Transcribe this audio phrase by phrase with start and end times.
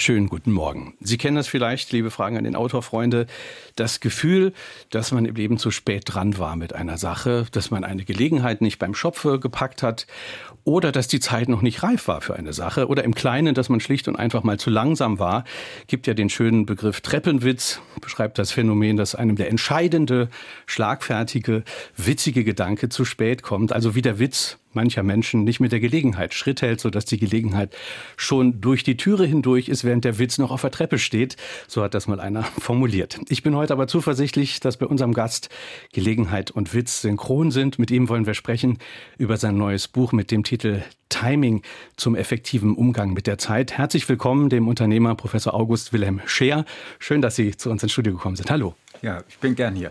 [0.00, 0.94] Schönen guten Morgen.
[1.00, 3.26] Sie kennen das vielleicht, liebe Fragen an den Autorfreunde,
[3.74, 4.52] das Gefühl,
[4.90, 8.60] dass man im Leben zu spät dran war mit einer Sache, dass man eine Gelegenheit
[8.60, 10.06] nicht beim Schopfe gepackt hat
[10.62, 13.70] oder dass die Zeit noch nicht reif war für eine Sache oder im Kleinen, dass
[13.70, 15.42] man schlicht und einfach mal zu langsam war.
[15.88, 20.28] Gibt ja den schönen Begriff Treppenwitz, beschreibt das Phänomen, dass einem der entscheidende,
[20.66, 21.64] schlagfertige,
[21.96, 26.34] witzige Gedanke zu spät kommt, also wie der Witz mancher Menschen nicht mit der Gelegenheit
[26.34, 27.76] Schritt hält, sodass die Gelegenheit
[28.16, 31.36] schon durch die Türe hindurch ist, während der Witz noch auf der Treppe steht.
[31.66, 33.18] So hat das mal einer formuliert.
[33.28, 35.48] Ich bin heute aber zuversichtlich, dass bei unserem Gast
[35.92, 37.80] Gelegenheit und Witz synchron sind.
[37.80, 38.78] Mit ihm wollen wir sprechen
[39.18, 41.62] über sein neues Buch mit dem Titel Timing
[41.96, 43.76] zum effektiven Umgang mit der Zeit.
[43.76, 46.64] Herzlich willkommen dem Unternehmer Professor August Wilhelm Scheer.
[47.00, 48.48] Schön, dass Sie zu uns ins Studio gekommen sind.
[48.48, 48.76] Hallo.
[49.02, 49.90] Ja, ich bin gern hier.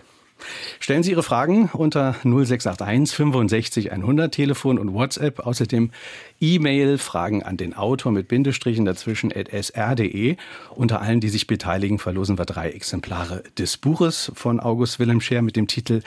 [0.80, 5.40] Stellen Sie Ihre Fragen unter 0681 65 100 Telefon und WhatsApp.
[5.40, 5.92] Außerdem
[6.40, 10.38] E-Mail, Fragen an den Autor mit Bindestrichen dazwischen at sr.de.
[10.72, 15.42] Unter allen, die sich beteiligen, verlosen wir drei Exemplare des Buches von August Wilhelm Scher
[15.42, 16.02] mit dem Titel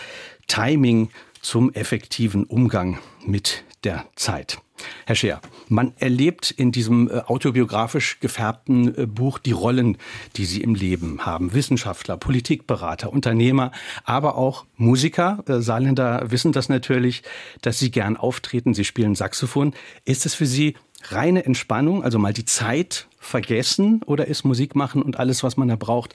[0.47, 4.59] Timing zum effektiven Umgang mit der Zeit.
[5.07, 9.99] Herr Scheer, man erlebt in diesem äh, autobiografisch gefärbten äh, Buch die Rollen,
[10.37, 11.53] die Sie im Leben haben.
[11.53, 13.73] Wissenschaftler, Politikberater, Unternehmer,
[14.05, 15.43] aber auch Musiker.
[15.47, 17.23] Äh, Saarländer wissen das natürlich,
[17.63, 18.75] dass Sie gern auftreten.
[18.75, 19.75] Sie spielen Saxophon.
[20.05, 20.77] Ist es für Sie
[21.09, 25.69] reine Entspannung, also mal die Zeit vergessen oder ist Musik machen und alles, was man
[25.69, 26.15] da braucht,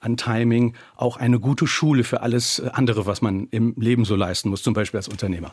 [0.00, 4.50] an Timing auch eine gute Schule für alles andere, was man im Leben so leisten
[4.50, 5.52] muss, zum Beispiel als Unternehmer?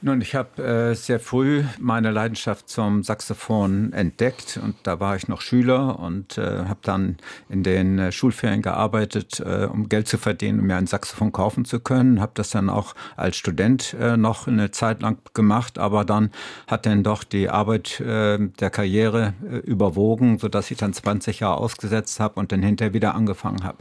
[0.00, 5.26] Nun, ich habe äh, sehr früh meine Leidenschaft zum Saxophon entdeckt und da war ich
[5.26, 7.16] noch Schüler und äh, habe dann
[7.48, 11.64] in den äh, Schulferien gearbeitet, äh, um Geld zu verdienen, um mir ein Saxophon kaufen
[11.64, 12.20] zu können.
[12.20, 16.30] Habe das dann auch als Student äh, noch eine Zeit lang gemacht, aber dann
[16.68, 21.58] hat dann doch die Arbeit äh, der Karriere äh, überwogen, sodass ich dann 20 Jahre
[21.58, 23.78] ausgesetzt habe und dann hinterher wieder angefangen habe.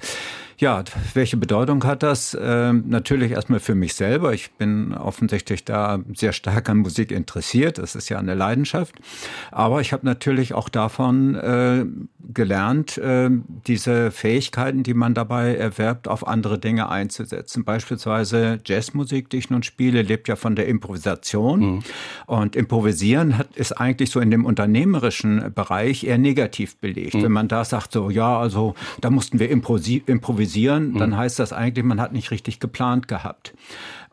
[0.59, 2.35] Ja, welche Bedeutung hat das?
[2.39, 4.33] Ähm, natürlich erstmal für mich selber.
[4.33, 7.77] Ich bin offensichtlich da sehr stark an Musik interessiert.
[7.77, 8.95] Das ist ja eine Leidenschaft.
[9.51, 11.85] Aber ich habe natürlich auch davon äh,
[12.33, 13.29] gelernt, äh,
[13.67, 17.63] diese Fähigkeiten, die man dabei erwerbt, auf andere Dinge einzusetzen.
[17.63, 21.59] Beispielsweise Jazzmusik, die ich nun spiele, lebt ja von der Improvisation.
[21.59, 21.79] Mhm.
[22.25, 27.13] Und Improvisieren hat, ist eigentlich so in dem unternehmerischen Bereich eher negativ belegt.
[27.13, 27.23] Mhm.
[27.23, 31.17] Wenn man da sagt, so, ja, also da mussten wir improvisieren, improvisieren, dann mhm.
[31.17, 33.53] heißt das eigentlich, man hat nicht richtig geplant gehabt.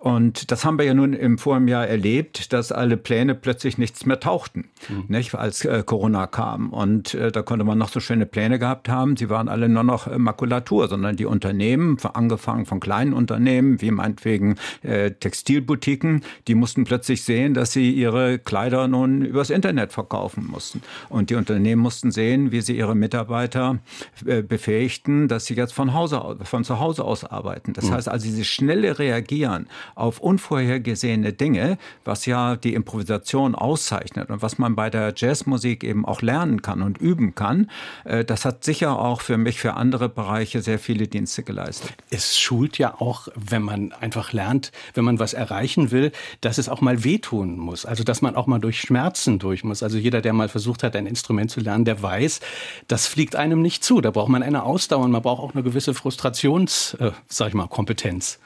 [0.04, 4.04] Und das haben wir ja nun im vorigen Jahr erlebt, dass alle Pläne plötzlich nichts
[4.04, 5.04] mehr tauchten, mhm.
[5.08, 6.74] nicht, als äh, Corona kam.
[6.74, 9.16] Und äh, da konnte man noch so schöne Pläne gehabt haben.
[9.16, 13.90] Sie waren alle nur noch äh, Makulatur, sondern die Unternehmen, angefangen von kleinen Unternehmen, wie
[13.90, 20.46] meinetwegen äh, Textilboutiquen, die mussten plötzlich sehen, dass sie ihre Kleider nun übers Internet verkaufen
[20.46, 20.82] mussten.
[21.08, 23.78] Und die Unternehmen mussten sehen, wie sie ihre Mitarbeiter
[24.26, 27.72] äh, befähigten, dass sie jetzt von Hause von zu Hause aus arbeiten.
[27.72, 27.92] Das mhm.
[27.94, 34.58] heißt also, dieses schnelle Reagieren auf unvorhergesehene Dinge, was ja die Improvisation auszeichnet und was
[34.58, 37.70] man bei der Jazzmusik eben auch lernen kann und üben kann,
[38.04, 41.92] äh, das hat sicher auch für mich, für andere Bereiche sehr viele Dienste geleistet.
[42.10, 46.68] Es schult ja auch, wenn man einfach lernt, wenn man was erreichen will, dass es
[46.68, 47.86] auch mal wehtun muss.
[47.86, 49.82] Also, dass man auch mal durch Schmerzen durch muss.
[49.82, 52.40] Also, jeder, der mal versucht hat, ein Instrument zu lernen, der weiß,
[52.88, 54.00] das fliegt einem nicht zu.
[54.00, 57.54] Da braucht man eine Ausdauer und man braucht auch eine gewisse Frustrations, äh, sag ich
[57.54, 58.38] mal, Kompetenz.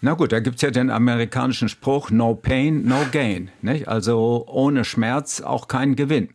[0.00, 3.50] Na gut, da gibt's ja den amerikanischen Spruch, no pain, no gain.
[3.62, 3.88] Nicht?
[3.88, 6.28] Also ohne Schmerz auch kein Gewinn.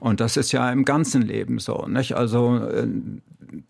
[0.00, 1.86] Und das ist ja im ganzen Leben so.
[1.86, 2.14] Nicht?
[2.14, 2.86] Also äh,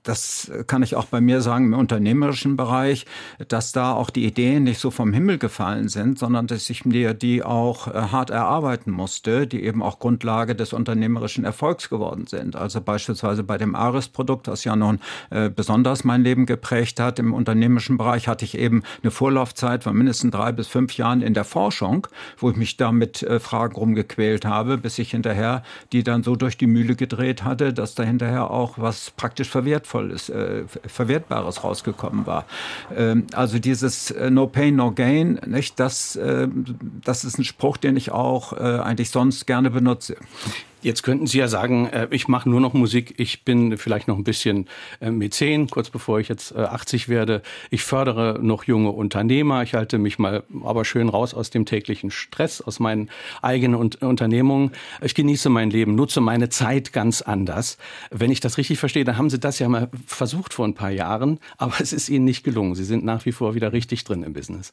[0.02, 3.06] das kann ich auch bei mir sagen im unternehmerischen Bereich,
[3.48, 7.14] dass da auch die Ideen nicht so vom Himmel gefallen sind, sondern dass ich mir
[7.14, 12.56] die auch äh, hart erarbeiten musste, die eben auch Grundlage des unternehmerischen Erfolgs geworden sind.
[12.56, 15.00] Also beispielsweise bei dem Ares-Produkt, das ja nun
[15.30, 19.96] äh, besonders mein Leben geprägt hat, im unternehmerischen Bereich hatte ich eben eine Vorlaufzeit von
[19.96, 22.06] mindestens drei bis fünf Jahren in der Forschung,
[22.38, 25.62] wo ich mich da mit äh, Fragen rumgequält habe, bis ich hinterher
[25.92, 30.28] die dann so durch die Mühle gedreht hatte, dass da hinterher auch was praktisch Verwertvolles,
[30.28, 32.44] äh, Verwertbares rausgekommen war.
[32.94, 36.48] Ähm, also dieses äh, No Pain, No Gain, nicht, das, äh,
[37.04, 40.16] das ist ein Spruch, den ich auch äh, eigentlich sonst gerne benutze.
[40.82, 44.18] Jetzt könnten Sie ja sagen, äh, ich mache nur noch Musik, ich bin vielleicht noch
[44.18, 44.66] ein bisschen
[45.00, 47.42] äh, Mäzen, kurz bevor ich jetzt 80 werde.
[47.70, 52.10] Ich fördere noch junge Unternehmer, ich halte mich mal aber schön raus aus dem täglichen
[52.10, 53.10] Stress, aus meinen
[53.42, 54.72] eigenen Unternehmungen.
[55.00, 57.78] Ich genieße mein Leben, nutze meine Zeit ganz anders.
[58.10, 60.90] Wenn ich das richtig verstehe, dann haben Sie das ja mal versucht vor ein paar
[60.90, 62.74] Jahren, aber es ist Ihnen nicht gelungen.
[62.74, 64.72] Sie sind nach wie vor wieder richtig drin im Business.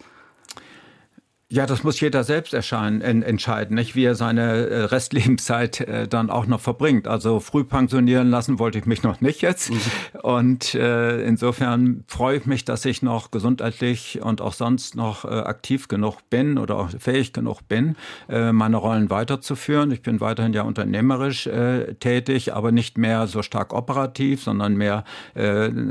[1.51, 3.95] Ja, das muss jeder selbst erscheinen, entscheiden, nicht?
[3.95, 7.07] wie er seine äh, Restlebenszeit äh, dann auch noch verbringt.
[7.07, 9.71] Also früh pensionieren lassen wollte ich mich noch nicht jetzt.
[9.71, 9.79] Mhm.
[10.21, 15.29] Und äh, insofern freue ich mich, dass ich noch gesundheitlich und auch sonst noch äh,
[15.29, 17.95] aktiv genug bin oder auch fähig genug bin,
[18.29, 19.89] äh, meine Rollen weiterzuführen.
[19.89, 25.03] Ich bin weiterhin ja unternehmerisch äh, tätig, aber nicht mehr so stark operativ, sondern mehr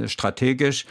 [0.06, 0.87] strategisch.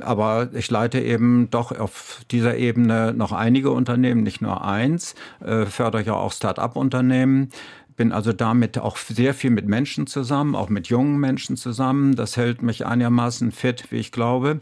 [0.00, 5.16] Aber ich leite eben doch auf dieser Ebene noch einige einige Unternehmen, nicht nur eins,
[5.40, 7.50] äh, fördere ja auch Start-up-Unternehmen
[7.98, 12.14] bin also damit auch sehr viel mit Menschen zusammen, auch mit jungen Menschen zusammen.
[12.14, 14.60] Das hält mich einigermaßen fit, wie ich glaube.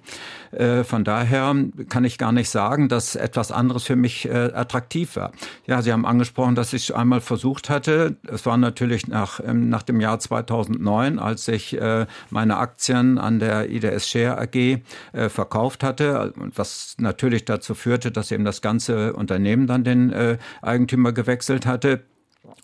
[0.52, 1.54] Äh, von daher
[1.90, 5.32] kann ich gar nicht sagen, dass etwas anderes für mich äh, attraktiv war.
[5.66, 8.16] Ja, Sie haben angesprochen, dass ich es einmal versucht hatte.
[8.26, 13.38] Es war natürlich nach, ähm, nach dem Jahr 2009, als ich äh, meine Aktien an
[13.38, 14.80] der IDS Share AG
[15.28, 21.66] verkauft hatte, was natürlich dazu führte, dass eben das ganze Unternehmen dann den Eigentümer gewechselt
[21.66, 22.04] hatte.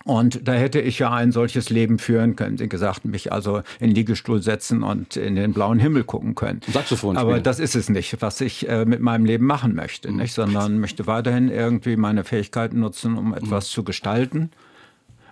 [0.05, 2.59] Und da hätte ich ja ein solches Leben führen können.
[2.59, 6.61] Sie gesagt, mich also in den Liegestuhl setzen und in den blauen Himmel gucken können.
[6.67, 10.17] Saxophon Aber das ist es nicht, was ich äh, mit meinem Leben machen möchte, mhm.
[10.19, 10.33] nicht?
[10.35, 13.75] sondern möchte weiterhin irgendwie meine Fähigkeiten nutzen, um etwas mhm.
[13.75, 14.51] zu gestalten.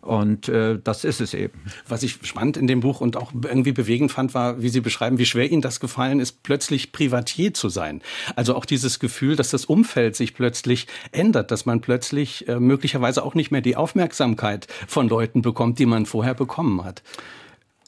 [0.00, 1.60] Und äh, das ist es eben.
[1.86, 5.18] Was ich spannend in dem Buch und auch irgendwie bewegend fand, war, wie Sie beschreiben,
[5.18, 8.00] wie schwer Ihnen das gefallen ist, plötzlich Privatier zu sein.
[8.34, 13.22] Also auch dieses Gefühl, dass das Umfeld sich plötzlich ändert, dass man plötzlich äh, möglicherweise
[13.22, 17.02] auch nicht mehr die Aufmerksamkeit von Leuten bekommt, die man vorher bekommen hat.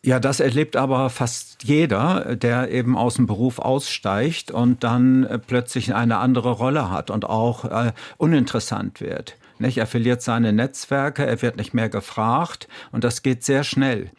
[0.04, 5.38] Ja, das erlebt aber fast jeder, der eben aus dem Beruf aussteigt und dann äh,
[5.38, 9.36] plötzlich eine andere Rolle hat und auch äh, uninteressant wird.
[9.62, 9.78] Nicht?
[9.78, 14.10] Er verliert seine Netzwerke, er wird nicht mehr gefragt und das geht sehr schnell.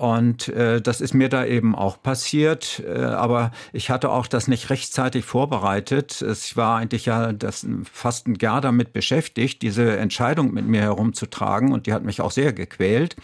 [0.00, 2.82] Und äh, das ist mir da eben auch passiert.
[2.86, 6.22] Äh, aber ich hatte auch das nicht rechtzeitig vorbereitet.
[6.22, 11.72] Ich war eigentlich ja das, fast ein Jahr damit beschäftigt, diese Entscheidung mit mir herumzutragen.
[11.72, 13.16] Und die hat mich auch sehr gequält.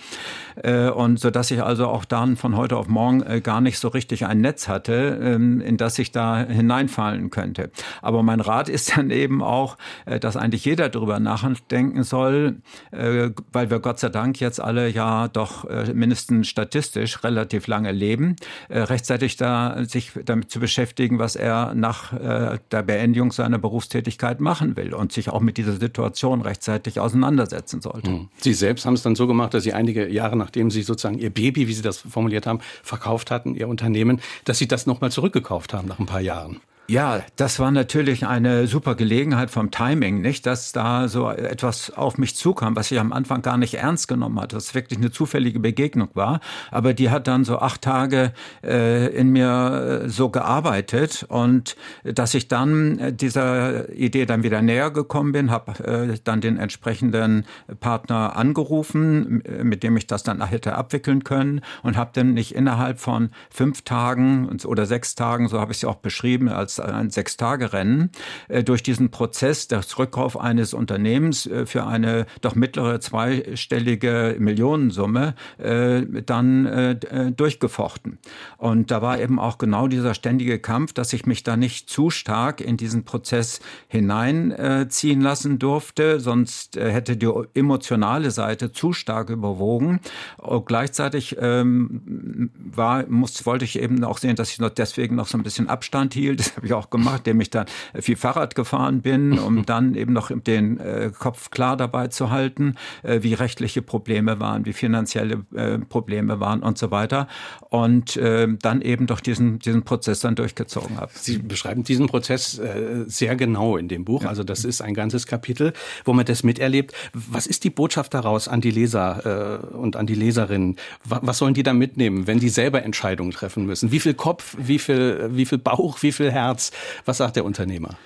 [0.62, 3.78] Äh, und so dass ich also auch dann von heute auf morgen äh, gar nicht
[3.78, 7.70] so richtig ein Netz hatte, ähm, in das ich da hineinfallen könnte.
[8.02, 12.56] Aber mein Rat ist dann eben auch, äh, dass eigentlich jeder darüber nachdenken soll,
[12.90, 17.92] äh, weil wir Gott sei Dank jetzt alle ja doch äh, mindestens statistisch relativ lange
[17.92, 18.36] leben,
[18.68, 24.40] äh, rechtzeitig da sich damit zu beschäftigen, was er nach äh, der Beendigung seiner Berufstätigkeit
[24.40, 28.10] machen will und sich auch mit dieser Situation rechtzeitig auseinandersetzen sollte.
[28.10, 28.28] Hm.
[28.38, 31.30] Sie selbst haben es dann so gemacht, dass Sie einige Jahre nachdem Sie sozusagen Ihr
[31.30, 35.72] Baby, wie Sie das formuliert haben, verkauft hatten, Ihr Unternehmen, dass Sie das nochmal zurückgekauft
[35.72, 36.60] haben nach ein paar Jahren.
[36.88, 42.16] Ja, das war natürlich eine super Gelegenheit vom Timing, nicht, dass da so etwas auf
[42.16, 45.58] mich zukam, was ich am Anfang gar nicht ernst genommen hatte, was wirklich eine zufällige
[45.58, 46.38] Begegnung war.
[46.70, 51.26] Aber die hat dann so acht Tage äh, in mir äh, so gearbeitet.
[51.28, 51.74] Und
[52.04, 56.56] dass ich dann äh, dieser Idee dann wieder näher gekommen bin, habe äh, dann den
[56.56, 57.46] entsprechenden
[57.80, 61.62] Partner angerufen, mit dem ich das dann hätte abwickeln können.
[61.82, 65.84] Und habe dann nicht innerhalb von fünf Tagen oder sechs Tagen, so habe ich es
[65.84, 68.10] auch beschrieben, als ein Sechstagerennen
[68.48, 75.34] äh, durch diesen Prozess des Rückkauf eines Unternehmens äh, für eine doch mittlere zweistellige Millionensumme
[75.58, 76.96] äh, dann
[77.36, 78.18] durchgefochten.
[78.56, 82.10] Und da war eben auch genau dieser ständige Kampf, dass ich mich da nicht zu
[82.10, 90.00] stark in diesen Prozess hineinziehen lassen durfte, sonst hätte die emotionale Seite zu stark überwogen.
[90.38, 95.26] Und gleichzeitig ähm, war, muss, wollte ich eben auch sehen, dass ich noch deswegen noch
[95.26, 96.52] so ein bisschen Abstand hielt.
[96.66, 100.30] Habe ich auch gemacht, indem ich dann viel Fahrrad gefahren bin, um dann eben noch
[100.34, 105.78] den äh, Kopf klar dabei zu halten, äh, wie rechtliche Probleme waren, wie finanzielle äh,
[105.78, 107.28] Probleme waren und so weiter.
[107.68, 111.12] Und dann eben doch diesen, diesen Prozess dann durchgezogen habe.
[111.14, 112.60] Sie beschreiben diesen Prozess
[113.06, 114.22] sehr genau in dem Buch.
[114.22, 114.30] Ja.
[114.30, 115.72] Also das ist ein ganzes Kapitel,
[116.04, 116.94] wo man das miterlebt.
[117.12, 120.76] Was ist die Botschaft daraus an die Leser und an die Leserinnen?
[121.04, 123.92] Was sollen die da mitnehmen, wenn die selber Entscheidungen treffen müssen?
[123.92, 126.55] Wie viel Kopf, wie viel, wie viel Bauch, wie viel Herz?
[126.56, 126.72] Herz.
[127.04, 127.96] Was sagt der Unternehmer?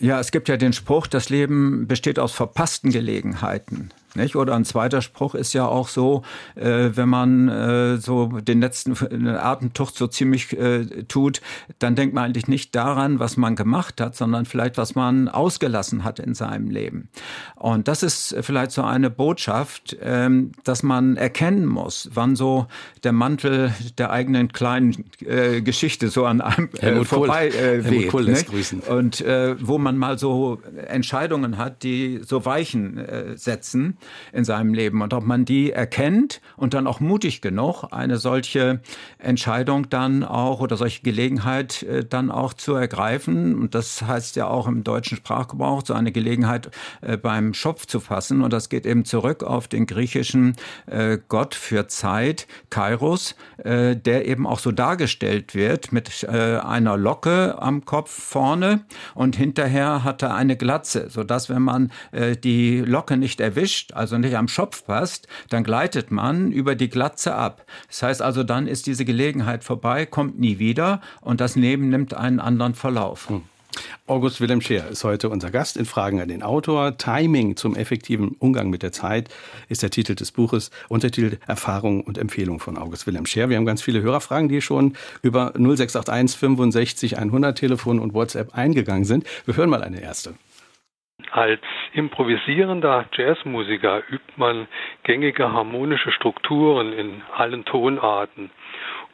[0.00, 3.90] Ja, es gibt ja den Spruch, das Leben besteht aus verpassten Gelegenheiten.
[4.14, 4.36] Nicht?
[4.36, 6.22] Oder ein zweiter Spruch ist ja auch so,
[6.54, 11.40] äh, wenn man äh, so den letzten Atemtucht so ziemlich äh, tut,
[11.78, 16.04] dann denkt man eigentlich nicht daran, was man gemacht hat, sondern vielleicht, was man ausgelassen
[16.04, 17.10] hat in seinem Leben.
[17.54, 22.66] Und das ist vielleicht so eine Botschaft, ähm, dass man erkennen muss, wann so
[23.04, 28.08] der Mantel der eigenen kleinen äh, Geschichte so an einem äh, vorbei äh, weht.
[28.08, 28.34] Kohl
[28.88, 33.97] Und äh, wo man mal so Entscheidungen hat, die so Weichen äh, setzen
[34.32, 38.80] in seinem Leben und ob man die erkennt und dann auch mutig genug, eine solche
[39.18, 43.54] Entscheidung dann auch oder solche Gelegenheit äh, dann auch zu ergreifen.
[43.54, 48.00] Und das heißt ja auch im deutschen Sprachgebrauch, so eine Gelegenheit äh, beim Schopf zu
[48.00, 48.42] fassen.
[48.42, 54.46] Und das geht eben zurück auf den griechischen äh, Gott für Zeit, Kairos, der eben
[54.46, 60.56] auch so dargestellt wird mit einer Locke am Kopf vorne und hinterher hat er eine
[60.56, 61.90] Glatze, sodass wenn man
[62.44, 67.34] die Locke nicht erwischt, also nicht am Schopf passt, dann gleitet man über die Glatze
[67.34, 67.64] ab.
[67.88, 72.14] Das heißt also, dann ist diese Gelegenheit vorbei, kommt nie wieder und das Leben nimmt
[72.14, 73.28] einen anderen Verlauf.
[73.28, 73.42] Hm.
[74.06, 76.96] August Wilhelm Scheer ist heute unser Gast in Fragen an den Autor.
[76.96, 79.28] Timing zum effektiven Umgang mit der Zeit
[79.68, 80.70] ist der Titel des Buches.
[80.88, 83.48] Untertitel Erfahrung und Empfehlung von August Wilhelm Scheer.
[83.48, 89.04] Wir haben ganz viele Hörerfragen, die schon über 0681 65 100 Telefon und WhatsApp eingegangen
[89.04, 89.24] sind.
[89.44, 90.34] Wir hören mal eine erste.
[91.30, 91.60] Als
[91.92, 94.66] improvisierender Jazzmusiker übt man
[95.02, 98.50] gängige harmonische Strukturen in allen Tonarten.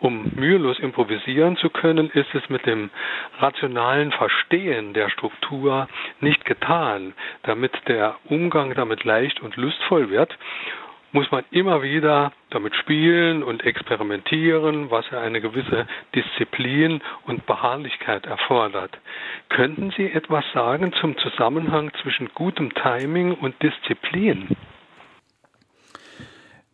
[0.01, 2.91] Um mühelos improvisieren zu können, ist es mit dem
[3.39, 5.89] rationalen Verstehen der Struktur
[6.21, 7.15] nicht getan.
[7.45, 10.37] Damit der Umgang damit leicht und lustvoll wird,
[11.15, 18.27] muss man immer wieder damit spielen und experimentieren, was ja eine gewisse Disziplin und Beharrlichkeit
[18.27, 18.99] erfordert.
[19.49, 24.57] Könnten Sie etwas sagen zum Zusammenhang zwischen gutem Timing und Disziplin?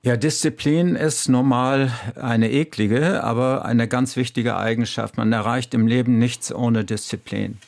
[0.03, 5.19] Ja, Disziplin ist normal eine eklige, aber eine ganz wichtige Eigenschaft.
[5.19, 7.59] Man erreicht im Leben nichts ohne Disziplin.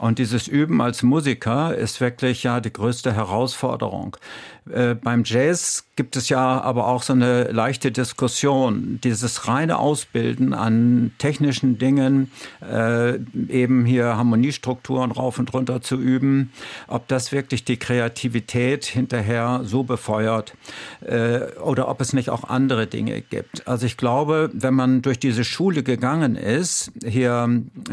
[0.00, 4.16] Und dieses Üben als Musiker ist wirklich ja die größte Herausforderung.
[4.72, 9.00] Äh, beim Jazz gibt es ja aber auch so eine leichte Diskussion.
[9.04, 12.30] Dieses reine Ausbilden an technischen Dingen,
[12.62, 16.52] äh, eben hier Harmoniestrukturen rauf und runter zu üben,
[16.88, 20.54] ob das wirklich die Kreativität hinterher so befeuert
[21.02, 23.66] äh, oder ob es nicht auch andere Dinge gibt.
[23.68, 27.46] Also ich glaube, wenn man durch diese Schule gegangen ist, hier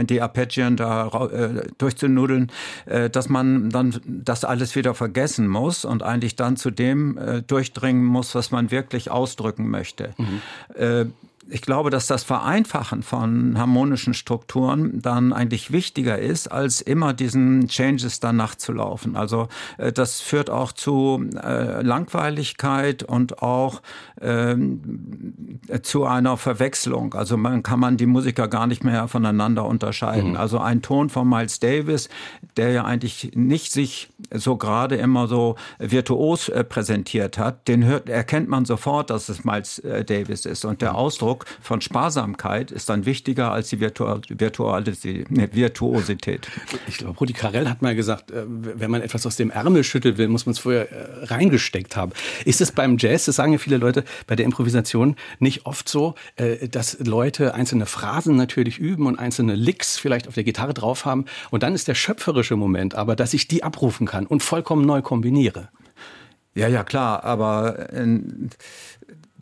[0.04, 2.52] die Arpeggien da äh, durchzunudeln,
[2.86, 7.42] äh, dass man dann das alles wieder vergessen muss und eigentlich dann zu dem äh,
[7.42, 10.14] durchdringen muss, was man wirklich ausdrücken möchte.
[10.18, 11.14] Mhm.
[11.50, 17.13] Äh, ich glaube, dass das Vereinfachen von harmonischen Strukturen dann eigentlich wichtiger ist, als immer
[17.13, 19.16] diesen Changes dann nachzulaufen.
[19.16, 23.82] Also äh, das führt auch zu äh, Langweiligkeit und auch
[24.22, 27.13] ähm, zu einer Verwechslung.
[27.13, 30.32] Also man kann man die Musiker gar nicht mehr voneinander unterscheiden.
[30.32, 30.38] Mhm.
[30.38, 32.10] Also ein Ton von Miles Davis,
[32.56, 38.10] der ja eigentlich nicht sich so gerade immer so virtuos äh, präsentiert hat, den hört,
[38.10, 40.66] erkennt man sofort, dass es Miles äh, Davis ist.
[40.66, 40.98] Und der mhm.
[40.98, 45.27] Ausdruck Ausdruck von Sparsamkeit ist dann wichtiger als die Virtuosität.
[46.88, 50.17] Ich glaube, Rudi Carell hat mal gesagt, äh, wenn man etwas aus dem Ärmel schütteln
[50.17, 52.12] will, muss man es vorher äh, reingesteckt haben.
[52.46, 56.15] Ist es beim Jazz, das sagen ja viele Leute, bei der Improvisation nicht oft so,
[56.36, 61.06] äh, dass Leute einzelne Phrasen natürlich üben und einzelne Licks vielleicht auf der Gitarre drauf
[61.06, 64.86] haben und dann ist der schöpferische Moment aber, dass ich die abrufen kann und vollkommen
[64.86, 65.70] neu kombiniere.
[66.56, 67.94] Ja, ja, klar, aber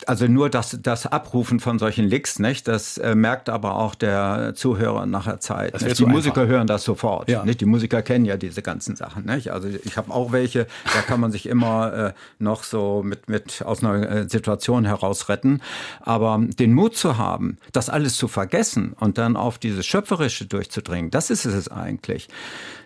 [0.04, 2.68] also nur das, das Abrufen von solchen Licks, nicht?
[2.68, 5.80] Das äh, merkt aber auch der Zuhörer nachher Zeit.
[5.80, 6.52] Die so Musiker einfach.
[6.52, 7.30] hören das sofort.
[7.30, 7.44] Ja.
[7.44, 7.60] Nicht?
[7.62, 9.24] Die Musiker kennen ja diese ganzen Sachen.
[9.24, 9.50] Nicht?
[9.52, 13.62] Also ich habe auch welche, da kann man sich immer äh, noch so mit, mit
[13.64, 15.62] aus einer äh, Situation heraus retten.
[16.00, 21.10] Aber den Mut zu haben, das alles zu vergessen und dann auf dieses Schöpferische durchzudringen,
[21.10, 22.28] das ist es eigentlich.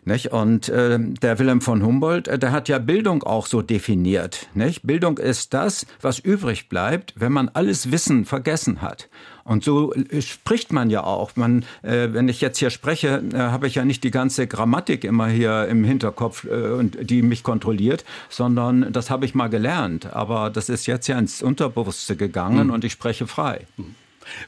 [0.05, 0.33] Nicht?
[0.33, 4.49] Und äh, der Wilhelm von Humboldt, äh, der hat ja Bildung auch so definiert.
[4.55, 4.83] Nicht?
[4.83, 9.09] Bildung ist das, was übrig bleibt, wenn man alles Wissen vergessen hat.
[9.45, 11.37] Und so äh, spricht man ja auch.
[11.37, 15.05] Man, äh, wenn ich jetzt hier spreche, äh, habe ich ja nicht die ganze Grammatik
[15.05, 20.13] immer hier im Hinterkopf, äh, und die mich kontrolliert, sondern das habe ich mal gelernt.
[20.13, 22.73] Aber das ist jetzt ja ins Unterbewusste gegangen mhm.
[22.73, 23.67] und ich spreche frei.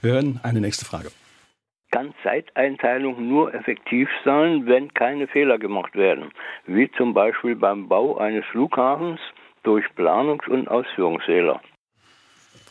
[0.01, 1.11] Wir hören eine nächste Frage
[1.93, 6.33] kann Zeiteinteilung nur effektiv sein, wenn keine Fehler gemacht werden,
[6.67, 9.21] wie zum Beispiel beim Bau eines Flughafens
[9.63, 11.61] durch Planungs- und Ausführungsfehler.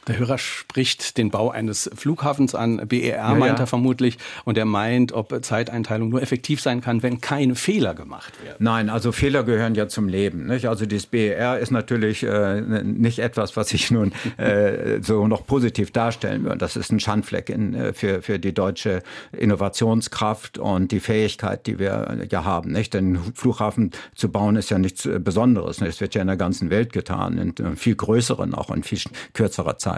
[0.08, 2.88] Der Hörer spricht den Bau eines Flughafens an.
[2.88, 3.66] BER ja, meint ja.
[3.66, 4.18] er vermutlich.
[4.46, 8.58] Und er meint, ob Zeiteinteilung nur effektiv sein kann, wenn keine Fehler gemacht werden.
[8.60, 10.48] Nein, also Fehler gehören ja zum Leben.
[10.48, 10.68] Nicht?
[10.68, 15.92] Also das BER ist natürlich äh, nicht etwas, was ich nun äh, so noch positiv
[15.92, 16.58] darstellen würde.
[16.58, 19.04] Das ist ein Schandfleck in, äh, für, für die deutsche
[19.38, 22.72] Innovationskraft und die Fähigkeit, die wir ja haben.
[22.72, 22.96] Nicht?
[22.96, 25.80] Denn Flughafen zu bauen ist ja nichts äh, Besonderes.
[25.80, 29.00] Es wird ja in der ganzen Welt getan, in äh, viel größeren, auch in viel
[29.34, 29.91] kürzerer Zeit.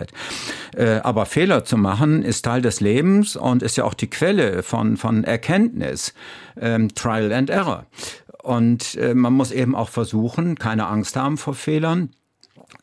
[0.76, 4.64] Äh, aber Fehler zu machen ist Teil des Lebens und ist ja auch die Quelle
[4.64, 6.14] von, von Erkenntnis.
[6.60, 7.86] Ähm, Trial and Error.
[8.42, 12.10] Und äh, man muss eben auch versuchen, keine Angst haben vor Fehlern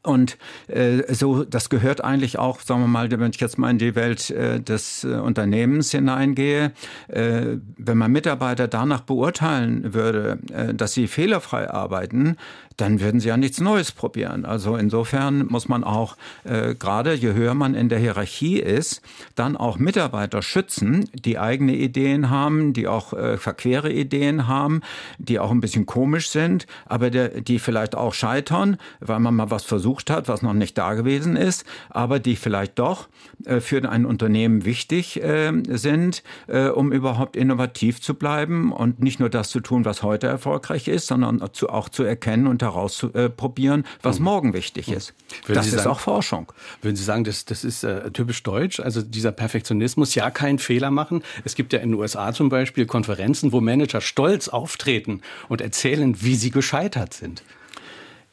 [0.03, 0.39] und
[0.69, 3.95] äh, so, das gehört eigentlich auch, sagen wir mal, wenn ich jetzt mal in die
[3.95, 6.73] Welt äh, des äh, Unternehmens hineingehe,
[7.09, 12.37] äh, wenn man Mitarbeiter danach beurteilen würde, äh, dass sie fehlerfrei arbeiten,
[12.81, 14.45] dann würden sie ja nichts Neues probieren.
[14.45, 19.03] Also insofern muss man auch äh, gerade, je höher man in der Hierarchie ist,
[19.35, 24.81] dann auch Mitarbeiter schützen, die eigene Ideen haben, die auch äh, verquere Ideen haben,
[25.19, 29.51] die auch ein bisschen komisch sind, aber der, die vielleicht auch scheitern, weil man mal
[29.51, 33.09] was versucht hat, was noch nicht da gewesen ist, aber die vielleicht doch
[33.45, 39.21] äh, für ein Unternehmen wichtig äh, sind, äh, um überhaupt innovativ zu bleiben und nicht
[39.21, 43.85] nur das zu tun, was heute erfolgreich ist, sondern zu, auch zu erkennen und herausprobieren,
[44.03, 44.25] was mhm.
[44.25, 44.95] morgen wichtig mhm.
[44.95, 45.15] ist.
[45.47, 46.53] Würden das Sie ist sagen, auch Forschung.
[46.83, 50.91] Würden Sie sagen, das, das ist äh, typisch deutsch, also dieser Perfektionismus, ja, keinen Fehler
[50.91, 51.23] machen.
[51.45, 56.23] Es gibt ja in den USA zum Beispiel Konferenzen, wo Manager stolz auftreten und erzählen,
[56.23, 57.43] wie sie gescheitert sind.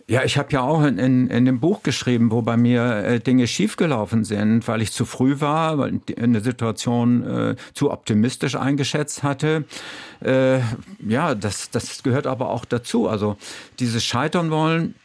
[0.10, 3.20] Ja, ich habe ja auch in, in, in dem Buch geschrieben, wo bei mir äh,
[3.20, 8.56] Dinge schiefgelaufen sind, weil ich zu früh war, weil ich eine Situation äh, zu optimistisch
[8.56, 9.66] eingeschätzt hatte.
[10.24, 10.60] Äh,
[11.06, 13.10] ja, das, das gehört aber auch dazu.
[13.10, 13.36] Also
[13.80, 14.96] dieses Scheitern wollen,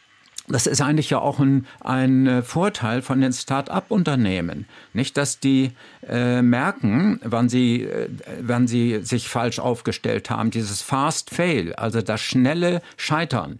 [0.47, 4.67] das ist eigentlich ja auch ein, ein äh, Vorteil von den Start-up-Unternehmen.
[4.93, 5.71] Nicht, dass die
[6.07, 8.07] äh, merken, wann sie, äh,
[8.41, 10.49] wann sie sich falsch aufgestellt haben.
[10.49, 13.59] Dieses Fast Fail, also das schnelle Scheitern.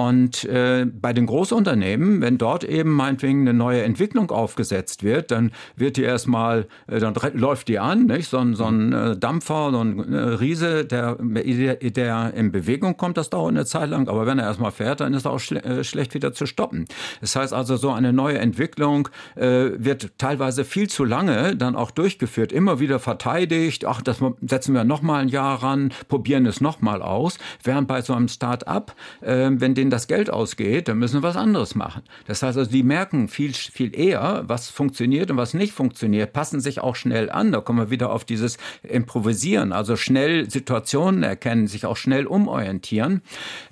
[0.00, 5.52] Und äh, bei den Großunternehmen, wenn dort eben meinetwegen eine neue Entwicklung aufgesetzt wird, dann
[5.76, 8.30] wird die erstmal, äh, dann läuft die an, nicht?
[8.30, 13.18] So, ein, so ein äh, Dampfer, so ein äh, Riese, der, der in Bewegung kommt,
[13.18, 15.62] das dauert eine Zeit lang, aber wenn er erstmal fährt, dann ist er auch schle
[15.64, 16.86] äh, schlecht wieder zu stoppen.
[17.20, 21.90] Das heißt also, so eine neue Entwicklung äh, wird teilweise viel zu lange dann auch
[21.90, 27.02] durchgeführt, immer wieder verteidigt, ach, das setzen wir nochmal ein Jahr ran, probieren es nochmal
[27.02, 31.36] aus, während bei so einem Start-up, wenn denen das Geld ausgeht, dann müssen wir was
[31.36, 32.02] anderes machen.
[32.26, 36.60] Das heißt also, die merken viel, viel eher, was funktioniert und was nicht funktioniert, passen
[36.60, 37.52] sich auch schnell an.
[37.52, 43.22] Da kommen wir wieder auf dieses Improvisieren, also schnell Situationen erkennen, sich auch schnell umorientieren.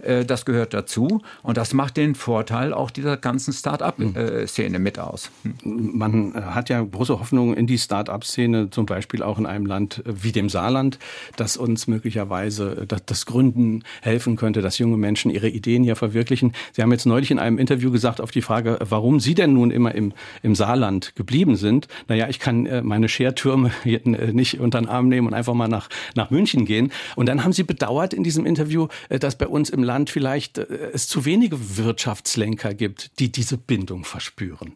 [0.02, 5.30] Äh, das gehört dazu und das macht den Vorteil auch dieser ganzen Start-up-Szene mit aus.
[5.62, 10.02] Man äh, hat ja große Hoffnung in die Start-up-Szene, zum Beispiel auch in einem Land
[10.04, 10.98] äh, wie dem Saarland,
[11.36, 16.52] das uns möglicherweise das Gründen helfen könnte, dass junge Menschen ihre Ideen hier verwirklichen.
[16.72, 19.70] Sie haben jetzt neulich in einem Interview gesagt auf die Frage, warum Sie denn nun
[19.70, 21.88] immer im, im Saarland geblieben sind.
[22.08, 23.98] Naja, ich kann äh, meine Schertürme äh,
[24.32, 26.92] nicht unter den Arm nehmen und einfach mal nach, nach München gehen.
[27.16, 30.58] Und dann haben Sie bedauert in diesem Interview, äh, dass bei uns im Land vielleicht
[30.58, 34.74] es zu wenige Wirtschaftslenker gibt, die diese Bindung verspüren.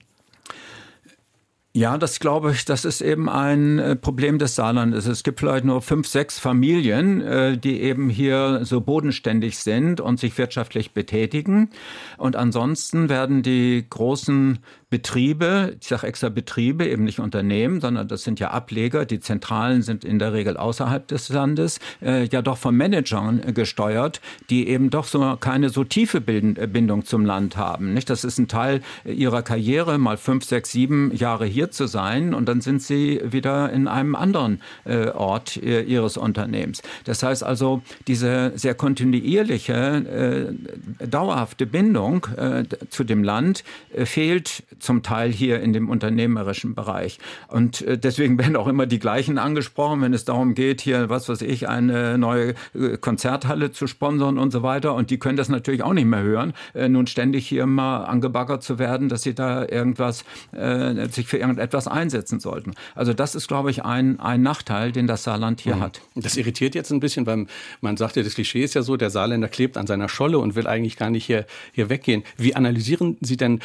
[1.74, 5.06] Ja, das glaube ich, das ist eben ein äh, Problem des Saarlandes.
[5.06, 10.20] Es gibt vielleicht nur fünf, sechs Familien, äh, die eben hier so bodenständig sind und
[10.20, 11.70] sich wirtschaftlich betätigen.
[12.18, 14.58] Und ansonsten werden die großen
[14.92, 19.80] Betriebe, ich sage extra Betriebe, eben nicht Unternehmen, sondern das sind ja Ableger, die Zentralen
[19.80, 24.90] sind in der Regel außerhalb des Landes, äh, ja doch von Managern gesteuert, die eben
[24.90, 27.94] doch so keine so tiefe Bindung zum Land haben.
[27.94, 28.10] Nicht?
[28.10, 32.46] Das ist ein Teil ihrer Karriere, mal fünf, sechs, sieben Jahre hier zu sein und
[32.46, 36.82] dann sind sie wieder in einem anderen äh, Ort äh, ihres Unternehmens.
[37.04, 40.52] Das heißt also, diese sehr kontinuierliche,
[41.00, 46.74] äh, dauerhafte Bindung äh, zu dem Land äh, fehlt zum Teil hier in dem unternehmerischen
[46.74, 47.18] Bereich.
[47.48, 51.28] Und äh, deswegen werden auch immer die gleichen angesprochen, wenn es darum geht, hier, was
[51.28, 54.94] weiß ich, eine neue äh, Konzerthalle zu sponsern und so weiter.
[54.94, 58.62] Und die können das natürlich auch nicht mehr hören, äh, nun ständig hier mal angebaggert
[58.62, 62.72] zu werden, dass sie da irgendwas, äh, sich für irgendetwas einsetzen sollten.
[62.94, 65.80] Also das ist, glaube ich, ein, ein Nachteil, den das Saarland hier mhm.
[65.80, 66.00] hat.
[66.14, 67.46] Das irritiert jetzt ein bisschen, weil
[67.80, 70.54] man sagt ja, das Klischee ist ja so, der Saarländer klebt an seiner Scholle und
[70.54, 72.24] will eigentlich gar nicht hier, hier weggehen.
[72.36, 73.60] Wie analysieren Sie denn,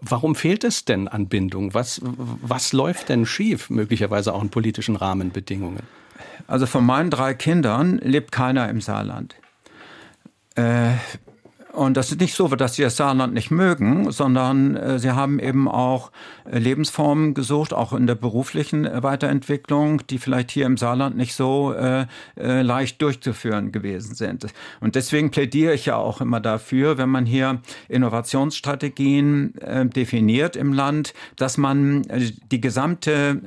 [0.00, 1.72] warum fehlt fehlt es denn an Bindung?
[1.72, 5.80] Was, was läuft denn schief, möglicherweise auch in politischen Rahmenbedingungen?
[6.46, 9.34] Also von meinen drei Kindern lebt keiner im Saarland.
[10.54, 10.90] Äh,
[11.72, 15.38] Und das ist nicht so, dass sie das Saarland nicht mögen, sondern äh, sie haben
[15.38, 16.12] eben auch
[16.44, 21.34] äh, Lebensformen gesucht, auch in der beruflichen äh, Weiterentwicklung, die vielleicht hier im Saarland nicht
[21.34, 22.06] so äh,
[22.36, 24.46] leicht durchzuführen gewesen sind.
[24.80, 29.54] Und deswegen plädiere ich ja auch immer dafür, wenn man hier Innovationsstrategien
[29.94, 32.02] definiert im Land, dass man
[32.50, 33.40] die gesamte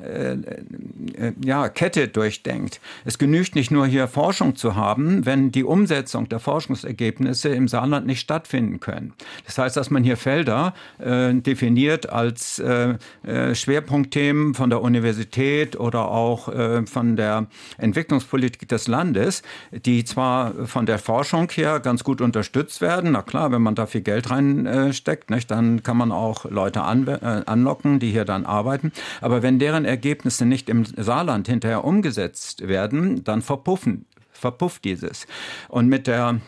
[1.44, 2.80] ja, Kette durchdenkt.
[3.04, 8.06] Es genügt nicht nur hier Forschung zu haben, wenn die Umsetzung der Forschungsergebnisse im Saarland
[8.06, 9.14] nicht nicht stattfinden können.
[9.46, 15.78] Das heißt, dass man hier Felder äh, definiert als äh, äh, Schwerpunktthemen von der Universität
[15.78, 17.48] oder auch äh, von der
[17.78, 23.12] Entwicklungspolitik des Landes, die zwar von der Forschung her ganz gut unterstützt werden.
[23.12, 27.08] Na klar, wenn man da viel Geld reinsteckt, nicht, dann kann man auch Leute an,
[27.08, 28.92] äh, anlocken, die hier dann arbeiten.
[29.20, 35.28] Aber wenn deren Ergebnisse nicht im Saarland hinterher umgesetzt werden, dann verpuffen verpufft dieses.
[35.70, 36.40] Und mit der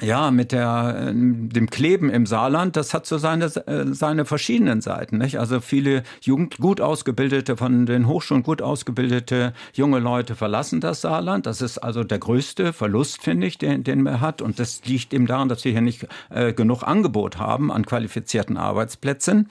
[0.00, 3.48] ja, mit der, dem Kleben im Saarland, das hat so seine,
[3.92, 5.18] seine verschiedenen Seiten.
[5.18, 5.38] Nicht?
[5.38, 11.46] Also viele Jugend, gut ausgebildete, von den Hochschulen gut ausgebildete junge Leute verlassen das Saarland.
[11.46, 14.42] Das ist also der größte Verlust, finde ich, den, den man hat.
[14.42, 18.56] Und das liegt eben daran, dass wir hier nicht äh, genug Angebot haben an qualifizierten
[18.56, 19.48] Arbeitsplätzen.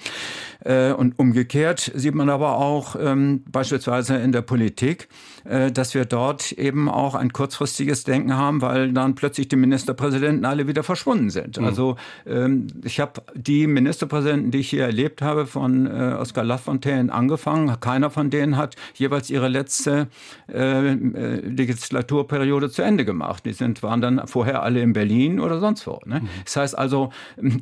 [0.60, 6.06] Äh, und umgekehrt sieht man aber auch ähm, beispielsweise in der Politik, äh, dass wir
[6.06, 11.29] dort eben auch ein kurzfristiges Denken haben, weil dann plötzlich die Ministerpräsidenten alle wieder verschwunden
[11.29, 11.60] sind.
[11.60, 11.65] Mhm.
[11.65, 17.12] Also ähm, ich habe die Ministerpräsidenten, die ich hier erlebt habe, von äh, Oskar Lafontaine
[17.12, 17.79] angefangen.
[17.79, 20.08] Keiner von denen hat jeweils ihre letzte
[20.51, 23.45] äh, äh, Legislaturperiode zu Ende gemacht.
[23.45, 25.99] Die sind, waren dann vorher alle in Berlin oder sonst wo.
[26.06, 26.21] Ne?
[26.21, 26.29] Mhm.
[26.45, 27.12] Das heißt also,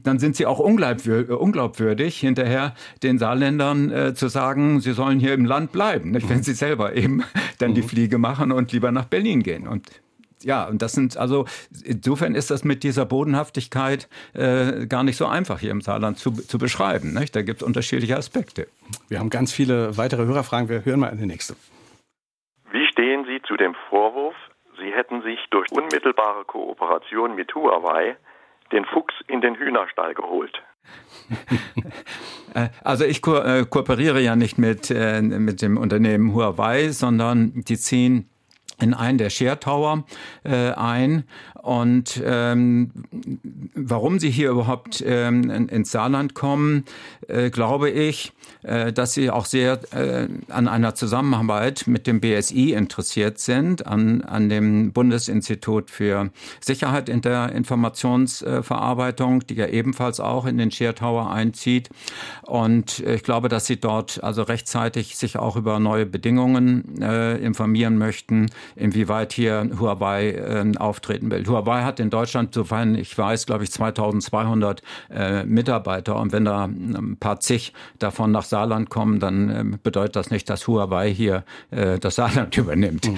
[0.04, 5.46] dann sind sie auch unglaubwürdig, hinterher den Saarländern äh, zu sagen, sie sollen hier im
[5.46, 6.30] Land bleiben, nicht?
[6.30, 6.44] wenn mhm.
[6.44, 7.24] sie selber eben
[7.58, 7.90] dann dann die mhm.
[7.90, 9.68] Fliege machen und lieber nach Berlin gehen.
[9.68, 10.02] Und
[10.44, 11.46] ja, und das sind also,
[11.84, 16.32] insofern ist das mit dieser Bodenhaftigkeit äh, gar nicht so einfach hier im Saarland zu,
[16.32, 17.14] zu beschreiben.
[17.14, 17.36] Nicht?
[17.36, 18.68] Da gibt es unterschiedliche Aspekte.
[19.08, 20.68] Wir haben ganz viele weitere Hörerfragen.
[20.68, 21.56] Wir hören mal eine nächste.
[22.72, 24.36] Wie stehen Sie zu dem Vorwurf,
[24.80, 28.18] Sie hätten sich durch unmittelbare Kooperation mit Huawei
[28.72, 30.60] den Fuchs in den Hühnerstall geholt?
[32.54, 37.54] Äh, also ich ko äh, kooperiere ja nicht mit, äh, mit dem Unternehmen Huawei, sondern
[37.64, 38.30] die ziehen
[38.82, 40.04] in einen der Share Tower
[40.44, 41.24] äh, ein
[41.62, 42.90] und ähm,
[43.76, 46.86] warum sie hier überhaupt ähm, ins Saarland kommen,
[47.28, 52.74] äh, glaube ich, äh, dass sie auch sehr äh, an einer Zusammenarbeit mit dem BSI
[52.74, 60.48] interessiert sind, an, an dem Bundesinstitut für Sicherheit in der Informationsverarbeitung, die ja ebenfalls auch
[60.48, 61.90] in den Share Tower einzieht.
[62.42, 68.00] Und ich glaube, dass sie dort also rechtzeitig sich auch über neue Bedingungen äh, informieren
[68.00, 71.44] möchten, inwieweit hier Huawei äh, auftreten will.
[71.52, 76.16] Huawei hat in Deutschland, sofern ich weiß, glaube ich, 2200 äh, Mitarbeiter.
[76.16, 80.50] Und wenn da ein paar zig davon nach Saarland kommen, dann äh, bedeutet das nicht,
[80.50, 83.08] dass Huawei hier äh, das Saarland übernimmt.
[83.08, 83.18] Mhm.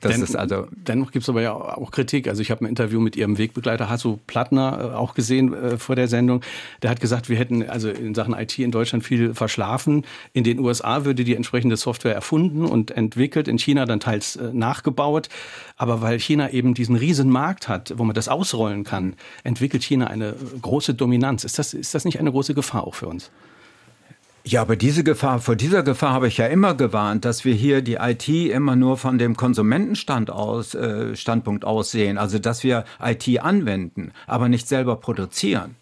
[0.00, 2.26] Das Den, ist also dennoch gibt es aber ja auch Kritik.
[2.26, 5.94] Also ich habe ein Interview mit Ihrem Wegbegleiter Hasso Plattner äh, auch gesehen äh, vor
[5.94, 6.40] der Sendung.
[6.82, 10.06] Der hat gesagt, wir hätten also in Sachen IT in Deutschland viel verschlafen.
[10.32, 14.50] In den USA würde die entsprechende Software erfunden und entwickelt, in China dann teils äh,
[14.54, 15.28] nachgebaut.
[15.76, 20.06] Aber weil China eben diesen riesen Markt hat, wo man das ausrollen kann, entwickelt China
[20.06, 21.44] eine große Dominanz.
[21.44, 23.30] Ist das, ist das nicht eine große Gefahr auch für uns?
[24.42, 27.82] Ja, aber diese Gefahr, vor dieser Gefahr habe ich ja immer gewarnt, dass wir hier
[27.82, 32.16] die IT immer nur von dem Konsumentenstand aus, äh, Standpunkt aus sehen.
[32.16, 35.76] Also, dass wir IT anwenden, aber nicht selber produzieren.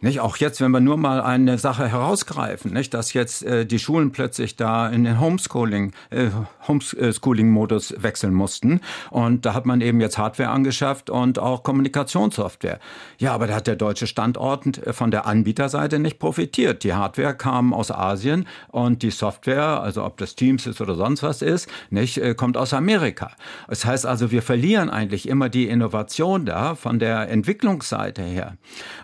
[0.00, 0.20] Nicht?
[0.20, 2.92] Auch jetzt, wenn wir nur mal eine Sache herausgreifen, nicht?
[2.92, 6.28] dass jetzt äh, die Schulen plötzlich da in den Homeschooling, äh,
[6.68, 8.80] Homeschooling-Modus wechseln mussten.
[9.10, 12.78] Und da hat man eben jetzt Hardware angeschafft und auch Kommunikationssoftware.
[13.18, 16.84] Ja, aber da hat der deutsche Standort äh, von der Anbieterseite nicht profitiert.
[16.84, 21.22] Die Hardware kam aus Asien und die Software, also ob das Teams ist oder sonst
[21.22, 23.30] was ist, nicht, äh, kommt aus Amerika.
[23.66, 28.58] Das heißt also, wir verlieren eigentlich immer die Innovation da von der Entwicklungsseite her.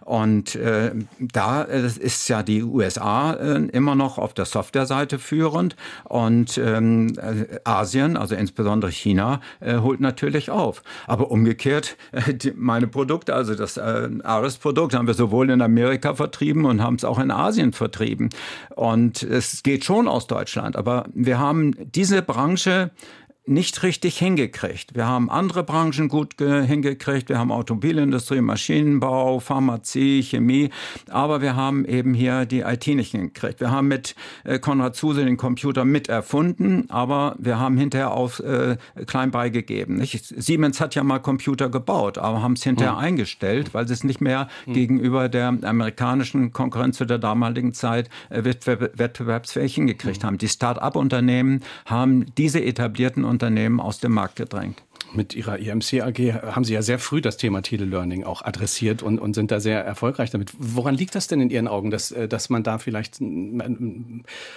[0.05, 5.18] Und äh, äh, da äh, ist ja die USA äh, immer noch auf der Softwareseite
[5.18, 10.82] führend und ähm, äh, Asien, also insbesondere China, holt natürlich auf.
[11.06, 11.96] Aber umgekehrt,
[12.54, 17.04] meine Produkte, also das äh, Ares-Produkt, haben wir sowohl in Amerika vertrieben und haben es
[17.04, 18.30] auch in Asien vertrieben.
[18.74, 22.90] Und es geht schon aus Deutschland, aber wir haben diese Branche
[23.44, 24.94] nicht richtig hingekriegt.
[24.94, 27.28] Wir haben andere Branchen gut hingekriegt.
[27.28, 30.70] Wir haben Automobilindustrie, Maschinenbau, Pharmazie, Chemie.
[31.11, 33.59] Aber wir haben eben hier die IT nicht hingekriegt.
[33.59, 38.38] Wir haben mit äh, Konrad Zuse den Computer mit erfunden, aber wir haben hinterher auf
[38.40, 38.76] äh,
[39.07, 39.96] klein beigegeben.
[39.96, 40.24] Nicht?
[40.24, 42.98] Siemens hat ja mal Computer gebaut, aber haben es hinterher mhm.
[42.98, 44.72] eingestellt, weil sie es nicht mehr mhm.
[44.74, 50.26] gegenüber der amerikanischen Konkurrenz zu der damaligen Zeit äh, wettbewerbsfähig hingekriegt mhm.
[50.26, 50.38] haben.
[50.38, 54.82] Die Start-up-Unternehmen haben diese etablierten Unternehmen aus dem Markt gedrängt
[55.14, 59.18] mit Ihrer IMC AG haben Sie ja sehr früh das Thema Telelearning auch adressiert und,
[59.18, 60.53] und sind da sehr erfolgreich damit.
[60.59, 63.18] Woran liegt das denn in Ihren Augen, dass, äh, dass man da vielleicht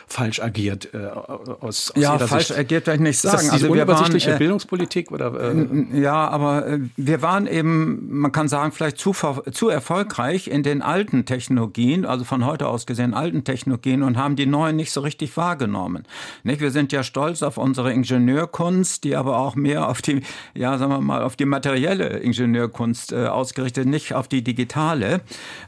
[0.08, 0.94] falsch agiert?
[0.94, 2.60] Äh, aus, aus ja, falsch Sicht?
[2.60, 3.38] agiert werde ich nicht sagen.
[3.38, 5.54] Ist das also wir waren, äh, Bildungspolitik oder?
[5.54, 9.14] Äh, ja, aber äh, wir waren eben, man kann sagen, vielleicht zu,
[9.52, 14.36] zu erfolgreich in den alten Technologien, also von heute aus gesehen alten Technologien und haben
[14.36, 16.04] die neuen nicht so richtig wahrgenommen.
[16.44, 16.62] Nicht?
[16.62, 20.22] Wir sind ja stolz auf unsere Ingenieurkunst, die aber auch mehr auf die
[20.54, 25.22] ja, sagen wir mal, auf die materielle Ingenieurkunst äh, ausgerichtet, nicht auf die digitale.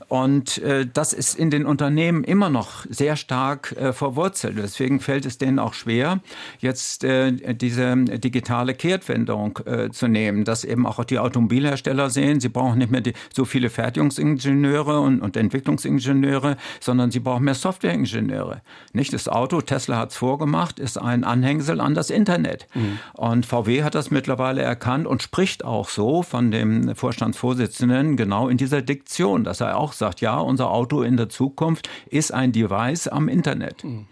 [0.07, 4.57] Und äh, das ist in den Unternehmen immer noch sehr stark äh, verwurzelt.
[4.57, 6.19] Deswegen fällt es denen auch schwer,
[6.59, 12.49] jetzt äh, diese digitale Kehrtwendung äh, zu nehmen, dass eben auch die Automobilhersteller sehen, sie
[12.49, 18.61] brauchen nicht mehr die, so viele Fertigungsingenieure und, und Entwicklungsingenieure, sondern sie brauchen mehr Softwareingenieure.
[18.93, 22.67] Nicht das Auto, Tesla hat es vorgemacht, ist ein Anhängsel an das Internet.
[22.73, 22.99] Mhm.
[23.13, 28.57] Und VW hat das mittlerweile erkannt und spricht auch so von dem Vorstandsvorsitzenden genau in
[28.57, 33.07] dieser Diktion, dass er auch sagt, ja, unser Auto in der Zukunft ist ein Device
[33.07, 33.83] am Internet.
[33.83, 34.05] Mhm.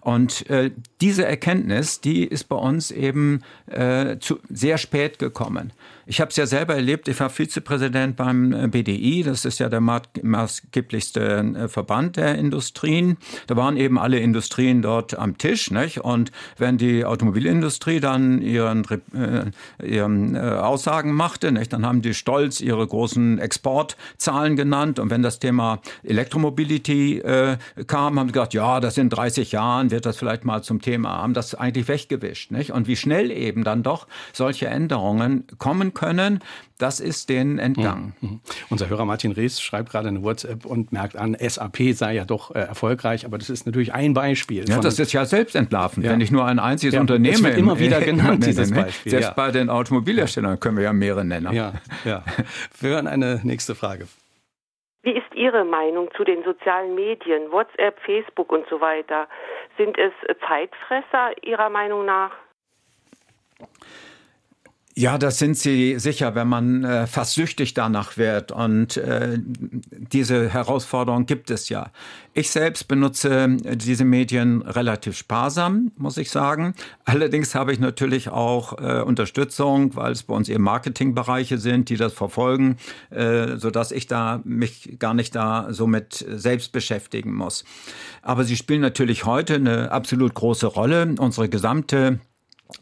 [0.00, 0.70] Und äh,
[1.00, 5.72] diese Erkenntnis, die ist bei uns eben äh, zu, sehr spät gekommen.
[6.10, 9.68] Ich habe es ja selber erlebt, ich war Vizepräsident beim äh, BDI, das ist ja
[9.68, 13.16] der maßgeblichste äh, Verband der Industrien.
[13.46, 15.70] Da waren eben alle Industrien dort am Tisch.
[15.70, 16.00] Nicht?
[16.00, 21.72] Und wenn die Automobilindustrie dann ihren, äh, ihren äh, Aussagen machte, nicht?
[21.72, 24.98] dann haben die stolz ihre großen Exportzahlen genannt.
[24.98, 29.92] Und wenn das Thema Elektromobility äh, kam, haben sie gesagt, ja, das in 30 Jahren
[29.92, 32.50] wird das vielleicht mal zum Thema, haben das eigentlich weggewischt.
[32.50, 32.72] Nicht?
[32.72, 36.40] Und wie schnell eben dann doch solche Änderungen kommen können,
[36.78, 38.14] das ist denen entgangen.
[38.20, 38.28] Mhm.
[38.28, 38.40] mhm.
[38.70, 42.54] Unser Hörer Martin Rees schreibt gerade eine WhatsApp und merkt an, SAP sei ja doch
[42.54, 44.66] äh, erfolgreich, aber das ist natürlich ein Beispiel.
[44.66, 46.12] Ja, das ist ja selbstentlarvend, ja.
[46.12, 47.34] wenn ich nur ein einziges ja, Unternehmen.
[47.34, 49.10] Das wird immer wieder genannt, dieses Beispiel.
[49.10, 49.34] Selbst ja.
[49.34, 51.52] bei den Automobilherstellern können wir ja mehrere nennen.
[51.52, 52.24] Ja, ja.
[52.80, 54.06] Wir hören eine nächste Frage.
[55.02, 59.28] Wie ist Ihre Meinung zu den sozialen Medien, WhatsApp, Facebook und so weiter?
[59.76, 60.12] Sind es
[60.46, 62.32] Zeitfresser Ihrer Meinung nach?
[64.96, 68.50] Ja, das sind sie sicher, wenn man äh, fast süchtig danach wird.
[68.50, 71.92] Und äh, diese Herausforderung gibt es ja.
[72.34, 76.74] Ich selbst benutze diese Medien relativ sparsam, muss ich sagen.
[77.04, 81.96] Allerdings habe ich natürlich auch äh, Unterstützung, weil es bei uns eben Marketingbereiche sind, die
[81.96, 82.76] das verfolgen,
[83.10, 87.64] äh, sodass ich da mich gar nicht da so mit selbst beschäftigen muss.
[88.22, 91.14] Aber sie spielen natürlich heute eine absolut große Rolle.
[91.18, 92.18] Unsere gesamte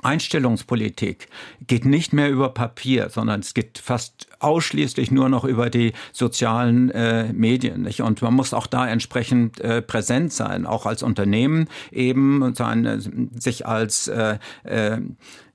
[0.03, 1.29] Einstellungspolitik
[1.67, 6.91] geht nicht mehr über Papier, sondern es geht fast ausschließlich nur noch über die sozialen
[6.91, 7.83] äh, Medien.
[7.83, 8.03] Nicht?
[8.03, 13.67] Und man muss auch da entsprechend äh, präsent sein, auch als Unternehmen eben sein, sich
[13.67, 14.99] als äh, äh,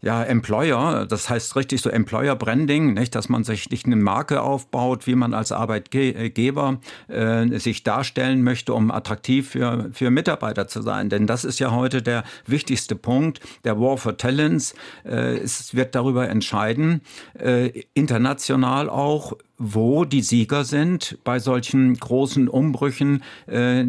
[0.04, 4.42] ja, Employer, das heißt richtig so Employer Branding, nicht, dass man sich nicht eine Marke
[4.42, 10.82] aufbaut, wie man als Arbeitgeber äh, sich darstellen möchte, um attraktiv für, für Mitarbeiter zu
[10.82, 11.10] sein.
[11.10, 13.40] Denn das ist ja heute der wichtigste Punkt.
[13.64, 17.02] Der War for Talents äh, es wird darüber entscheiden,
[17.40, 23.86] äh, international auch, wo die Sieger sind bei solchen großen Umbrüchen äh,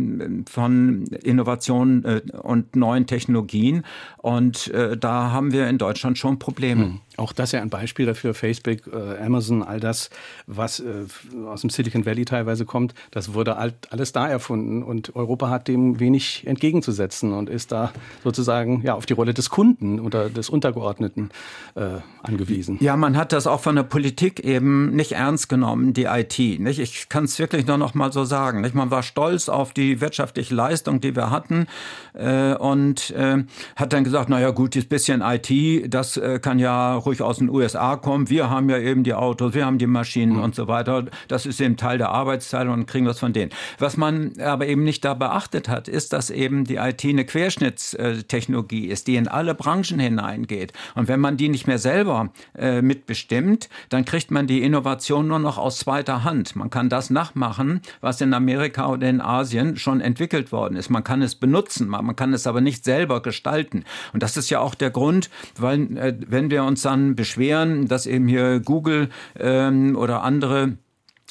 [0.48, 3.84] von Innovationen äh, und neuen Technologien.
[4.18, 6.84] Und äh, da haben wir in Deutschland schon Probleme.
[6.84, 7.00] Hm.
[7.16, 10.11] Auch das ja ein Beispiel dafür, Facebook, äh, Amazon, all das,
[10.46, 11.05] was äh,
[11.46, 15.68] aus dem Silicon Valley teilweise kommt, das wurde alt, alles da erfunden und Europa hat
[15.68, 20.48] dem wenig entgegenzusetzen und ist da sozusagen ja auf die Rolle des Kunden oder des
[20.48, 21.31] Untergeordneten
[21.74, 22.79] äh, angewiesen.
[22.81, 26.38] Ja, man hat das auch von der Politik eben nicht ernst genommen, die IT.
[26.38, 26.81] Nicht?
[26.81, 28.61] Ich kann es wirklich nur noch mal so sagen.
[28.61, 28.74] Nicht?
[28.74, 31.66] Man war stolz auf die wirtschaftliche Leistung, die wir hatten
[32.14, 33.44] äh, und äh,
[33.77, 37.38] hat dann gesagt, naja gut, dieses bisschen IT, das äh, kann ja auch ruhig aus
[37.38, 38.31] den USA kommen.
[38.31, 40.43] Wir haben ja eben die Autos, wir haben die Maschinen mhm.
[40.43, 41.05] und so weiter.
[41.29, 43.53] Das ist eben Teil der Arbeitsteilung und kriegen was von denen.
[43.79, 48.87] Was man aber eben nicht da beachtet hat, ist, dass eben die IT eine Querschnittstechnologie
[48.87, 50.73] ist, die in alle Branchen hineingeht.
[50.95, 55.38] Und wenn man die nicht mehr selber äh, mitbestimmt, dann kriegt man die Innovation nur
[55.38, 56.57] noch aus zweiter Hand.
[56.57, 60.88] Man kann das nachmachen, was in Amerika oder in Asien schon entwickelt worden ist.
[60.88, 63.85] Man kann es benutzen, man kann es aber nicht selber gestalten.
[64.12, 68.07] Und das ist ja auch der Grund, weil äh, wenn wir uns dann beschweren, dass
[68.07, 70.78] eben hier Google ähm, oder andere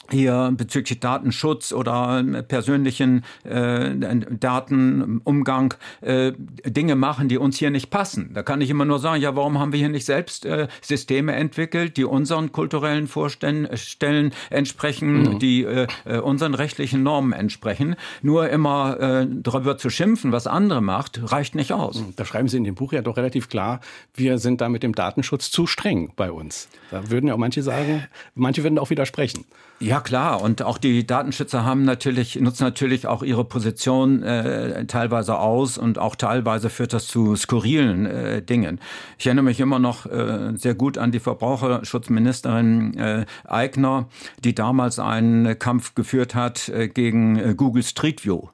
[0.10, 3.92] hier bezüglich Datenschutz oder persönlichen äh,
[4.30, 6.34] Datenumgang äh,
[6.66, 8.32] Dinge machen, die uns hier nicht passen.
[8.34, 11.34] Da kann ich immer nur sagen, ja, warum haben wir hier nicht selbst äh, Systeme
[11.34, 15.39] entwickelt, die unseren kulturellen Vorstellen entsprechen, mhm.
[15.39, 17.96] die äh, äh, unseren rechtlichen Normen entsprechen.
[18.22, 22.00] Nur immer äh, darüber zu schimpfen, was andere macht, reicht nicht aus.
[22.00, 22.13] Mhm.
[22.16, 23.80] Da schreiben Sie in dem Buch ja doch relativ klar,
[24.13, 26.68] wir sind da mit dem Datenschutz zu streng bei uns.
[26.92, 28.04] Da würden ja auch manche sagen,
[28.36, 29.46] manche würden auch widersprechen.
[29.80, 35.38] Ja klar, und auch die Datenschützer haben natürlich nutzen natürlich auch ihre Position äh, teilweise
[35.38, 38.79] aus und auch teilweise führt das zu skurrilen äh, Dingen.
[39.17, 44.08] Ich erinnere mich immer noch äh, sehr gut an die Verbraucherschutzministerin äh, Eigner,
[44.43, 48.47] die damals einen Kampf geführt hat äh, gegen äh, Google Street View.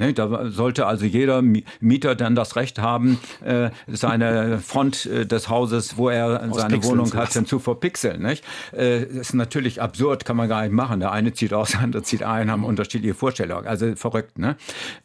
[0.00, 5.50] Ne, da sollte also jeder Mieter dann das Recht haben, äh, seine Front äh, des
[5.50, 8.22] Hauses, wo er seine Pixeln Wohnung hat, dann zu verpixeln.
[8.22, 8.42] Nicht?
[8.72, 11.00] Äh, das ist natürlich absurd, kann man gar nicht machen.
[11.00, 13.66] Der eine zieht aus, der andere zieht ein, haben unterschiedliche Vorstellungen.
[13.66, 14.38] Also verrückt.
[14.38, 14.56] Ne?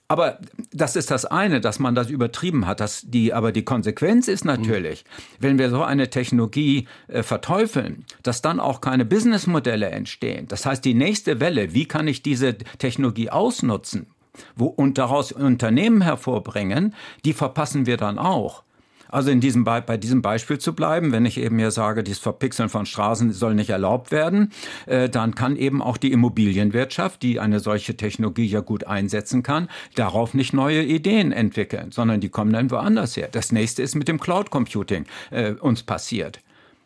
[0.07, 0.39] Aber
[0.71, 2.79] das ist das eine, dass man das übertrieben hat.
[2.79, 5.43] Dass die, aber die Konsequenz ist natürlich, mhm.
[5.43, 10.47] wenn wir so eine Technologie äh, verteufeln, dass dann auch keine Businessmodelle entstehen.
[10.47, 14.07] Das heißt, die nächste Welle, wie kann ich diese Technologie ausnutzen?
[14.55, 16.93] Wo, und daraus Unternehmen hervorbringen,
[17.23, 18.63] die verpassen wir dann auch.
[19.09, 22.69] Also in diesem bei diesem Beispiel zu bleiben, wenn ich eben hier sage, dieses Verpixeln
[22.69, 24.51] von Straßen soll nicht erlaubt werden,
[24.87, 29.69] äh, dann kann eben auch die Immobilienwirtschaft, die eine solche Technologie ja gut einsetzen kann,
[29.95, 33.29] darauf nicht neue Ideen entwickeln, sondern die kommen dann woanders her.
[33.31, 36.41] Das nächste ist mit dem Cloud Computing äh, uns passiert.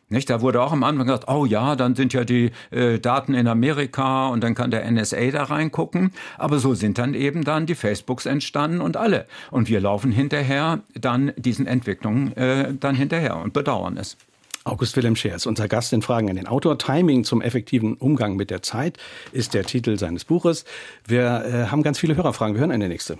[0.09, 0.29] Nicht?
[0.29, 3.47] Da wurde auch am Anfang gesagt, oh ja, dann sind ja die äh, Daten in
[3.47, 6.11] Amerika und dann kann der NSA da reingucken.
[6.37, 9.27] Aber so sind dann eben dann die Facebooks entstanden und alle.
[9.51, 14.17] Und wir laufen hinterher dann diesen Entwicklungen äh, dann hinterher und bedauern es.
[14.63, 16.77] August Wilhelm Scher ist unser Gast in Fragen an den Autor.
[16.77, 18.97] Timing zum effektiven Umgang mit der Zeit
[19.31, 20.65] ist der Titel seines Buches.
[21.07, 22.55] Wir äh, haben ganz viele Hörerfragen.
[22.55, 23.17] Wir hören eine nächste.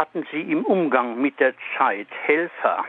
[0.00, 2.86] Hatten Sie im Umgang mit der Zeit Helfer?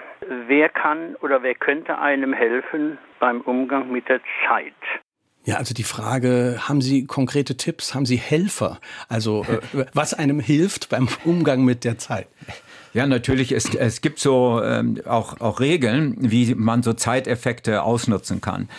[0.48, 4.72] Wer kann oder wer könnte einem helfen beim Umgang mit der Zeit?
[5.44, 8.80] Ja, also die Frage, haben Sie konkrete Tipps, haben Sie Helfer?
[9.10, 12.30] Also äh, was einem hilft beim Umgang mit der Zeit?
[12.94, 13.52] Ja, natürlich.
[13.52, 18.70] Es, es gibt so ähm, auch, auch Regeln, wie man so Zeiteffekte ausnutzen kann.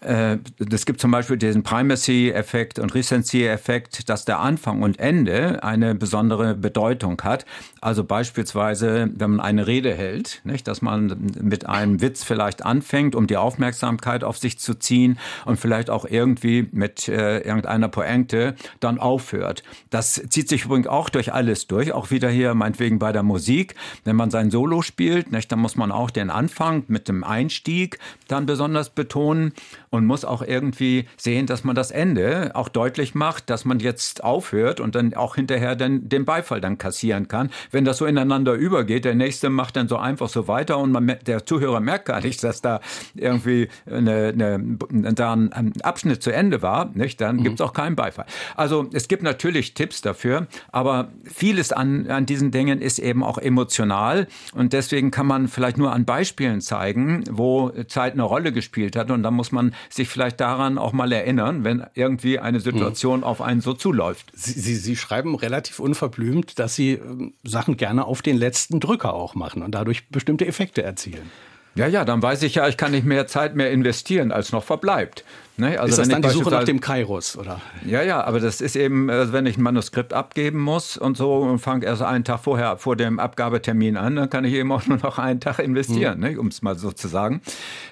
[0.00, 0.38] Äh,
[0.70, 6.54] es gibt zum Beispiel diesen Primacy-Effekt und Recency-Effekt, dass der Anfang und Ende eine besondere
[6.54, 7.44] Bedeutung hat.
[7.80, 13.14] Also beispielsweise, wenn man eine Rede hält, nicht, dass man mit einem Witz vielleicht anfängt,
[13.14, 18.54] um die Aufmerksamkeit auf sich zu ziehen und vielleicht auch irgendwie mit äh, irgendeiner Pointe
[18.80, 19.62] dann aufhört.
[19.90, 23.74] Das zieht sich übrigens auch durch alles durch, auch wieder hier meinetwegen bei der Musik.
[24.04, 27.98] Wenn man sein Solo spielt, nicht, dann muss man auch den Anfang mit dem Einstieg
[28.28, 29.52] dann besonders betonen
[29.90, 34.24] und muss auch irgendwie sehen, dass man das Ende auch deutlich macht, dass man jetzt
[34.24, 37.50] aufhört und dann auch hinterher dann den Beifall dann kassieren kann.
[37.70, 41.16] Wenn das so ineinander übergeht, der nächste macht dann so einfach so weiter und man,
[41.26, 42.80] der Zuhörer merkt gar nicht, dass da
[43.14, 47.20] irgendwie eine, eine, da ein Abschnitt zu Ende war, nicht?
[47.20, 47.42] dann mhm.
[47.44, 48.26] gibt es auch keinen Beifall.
[48.56, 53.38] Also es gibt natürlich Tipps dafür, aber vieles an, an diesen Dingen ist eben auch
[53.38, 58.96] emotional und deswegen kann man vielleicht nur an Beispielen zeigen, wo Zeit eine Rolle gespielt
[58.96, 63.20] hat und dann muss man sich vielleicht daran auch mal erinnern, wenn irgendwie eine Situation
[63.20, 63.24] mhm.
[63.24, 64.30] auf einen so zuläuft.
[64.34, 69.14] Sie, Sie, Sie schreiben relativ unverblümt, dass Sie ähm, Sachen gerne auf den letzten Drücker
[69.14, 71.30] auch machen und dadurch bestimmte Effekte erzielen.
[71.74, 74.64] Ja, ja, dann weiß ich ja, ich kann nicht mehr Zeit mehr investieren, als noch
[74.64, 75.24] verbleibt.
[75.58, 75.78] Ne?
[75.78, 77.60] Also ist das dann die Suche nach dem Kairos, oder?
[77.84, 81.36] Ja, ja, aber das ist eben, äh, wenn ich ein Manuskript abgeben muss und so
[81.36, 84.86] und fange erst einen Tag vorher, vor dem Abgabetermin an, dann kann ich eben auch
[84.88, 86.32] nur noch einen Tag investieren, hm.
[86.32, 86.40] ne?
[86.40, 87.42] um es mal so zu sagen.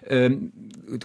[0.07, 0.53] Ähm,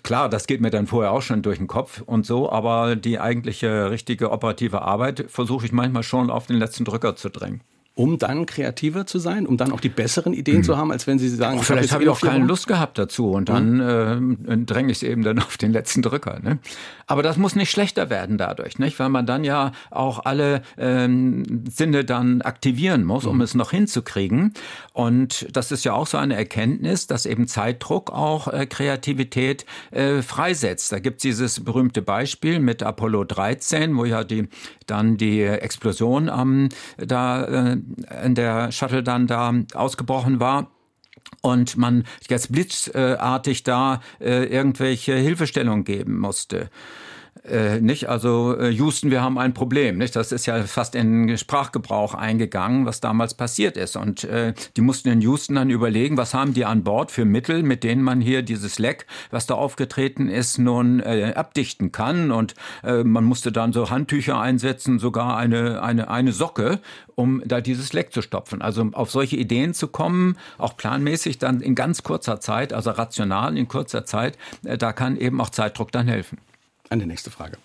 [0.04, 3.20] klar, das geht mir dann vorher auch schon durch den Kopf und so, aber die
[3.20, 7.62] eigentliche richtige operative Arbeit versuche ich manchmal schon auf den letzten Drücker zu drängen.
[7.94, 10.64] Um dann kreativer zu sein, um dann auch die besseren Ideen mhm.
[10.64, 13.32] zu haben, als wenn Sie sagen, oh, vielleicht habe ich auch keine Lust gehabt dazu
[13.32, 13.74] und dann
[14.20, 14.38] mhm.
[14.48, 16.40] äh, dränge ich es eben dann auf den letzten Drücker.
[16.42, 16.60] Ne?
[17.06, 18.98] Aber das muss nicht schlechter werden dadurch, nicht?
[18.98, 23.42] weil man dann ja auch alle ähm, Sinne dann aktivieren muss, um mhm.
[23.42, 24.54] es noch hinzukriegen.
[24.94, 30.22] Und das ist ja auch so eine Erkenntnis, dass eben Zeitdruck auch äh, Kreativität äh,
[30.22, 30.94] freisetzt.
[30.94, 34.48] Da gibt es dieses berühmte Beispiel mit Apollo 13, wo ja die
[34.88, 37.78] dann die Explosion am da äh,
[38.24, 40.72] in der Shuttle dann da ausgebrochen war
[41.42, 46.70] und man jetzt blitzartig da äh, irgendwelche Hilfestellung geben musste.
[47.44, 48.08] Äh, nicht?
[48.08, 49.98] Also äh, Houston, wir haben ein Problem.
[49.98, 50.16] Nicht?
[50.16, 53.96] Das ist ja fast in Sprachgebrauch eingegangen, was damals passiert ist.
[53.96, 57.64] Und äh, die mussten in Houston dann überlegen, was haben die an Bord für Mittel,
[57.64, 62.32] mit denen man hier dieses Leck, was da aufgetreten ist, nun äh, abdichten kann.
[62.32, 66.80] Und äh, man musste dann so Handtücher einsetzen, sogar eine, eine, eine Socke,
[67.16, 68.62] um da dieses Leck zu stopfen.
[68.62, 73.58] Also auf solche Ideen zu kommen, auch planmäßig dann in ganz kurzer Zeit, also rational
[73.58, 76.38] in kurzer Zeit, äh, da kann eben auch Zeitdruck dann helfen.
[76.92, 77.58] Eine nächste Frage.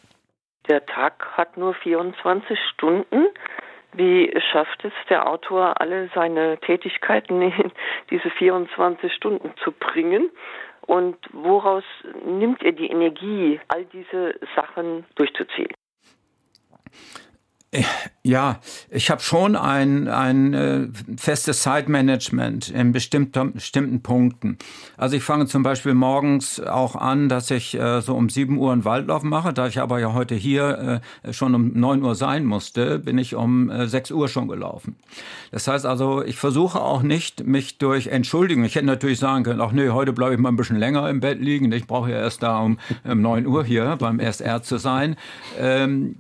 [0.69, 3.27] Der Tag hat nur 24 Stunden.
[3.93, 7.73] Wie schafft es der Autor, alle seine Tätigkeiten in
[8.11, 10.31] diese 24 Stunden zu bringen?
[10.83, 11.83] Und woraus
[12.25, 15.73] nimmt er die Energie, all diese Sachen durchzuziehen?
[18.27, 18.59] Ja,
[18.91, 24.59] ich habe schon ein, ein äh, festes Zeitmanagement in bestimmten, bestimmten Punkten.
[24.97, 28.73] Also ich fange zum Beispiel morgens auch an, dass ich äh, so um 7 Uhr
[28.73, 29.53] einen Waldlauf mache.
[29.53, 33.37] Da ich aber ja heute hier äh, schon um 9 Uhr sein musste, bin ich
[33.37, 34.97] um äh, 6 Uhr schon gelaufen.
[35.53, 39.61] Das heißt also, ich versuche auch nicht, mich durch Entschuldigung, ich hätte natürlich sagen können,
[39.61, 41.71] ach nee, heute bleibe ich mal ein bisschen länger im Bett liegen.
[41.71, 45.15] Ich brauche ja erst da um, um 9 Uhr hier beim SR zu sein.
[45.61, 46.17] Ähm,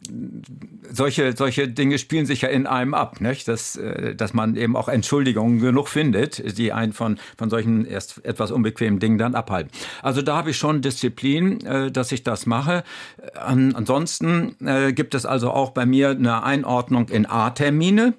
[0.92, 3.48] solche, solche Dinge spielen sich ja in einem ab, nicht?
[3.48, 8.24] Dass, äh, dass man eben auch Entschuldigungen genug findet, die einen von, von solchen erst
[8.24, 9.70] etwas unbequemen Dingen dann abhalten.
[10.02, 12.84] Also da habe ich schon Disziplin, äh, dass ich das mache.
[13.34, 18.14] Ansonsten äh, gibt es also auch bei mir eine Einordnung in A-Termine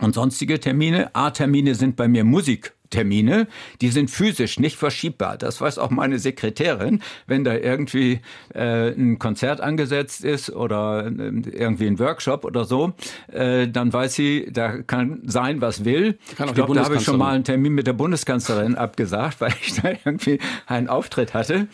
[0.00, 1.14] und sonstige Termine.
[1.14, 2.72] A-Termine sind bei mir Musik.
[2.94, 3.48] Termine,
[3.80, 5.36] die sind physisch nicht verschiebbar.
[5.36, 7.02] Das weiß auch meine Sekretärin.
[7.26, 8.20] Wenn da irgendwie
[8.54, 12.92] äh, ein Konzert angesetzt ist oder äh, irgendwie ein Workshop oder so,
[13.32, 16.18] äh, dann weiß sie, da kann sein, was will.
[16.36, 19.52] Kann ich glaube, da habe ich schon mal einen Termin mit der Bundeskanzlerin abgesagt, weil
[19.60, 21.66] ich da irgendwie einen Auftritt hatte.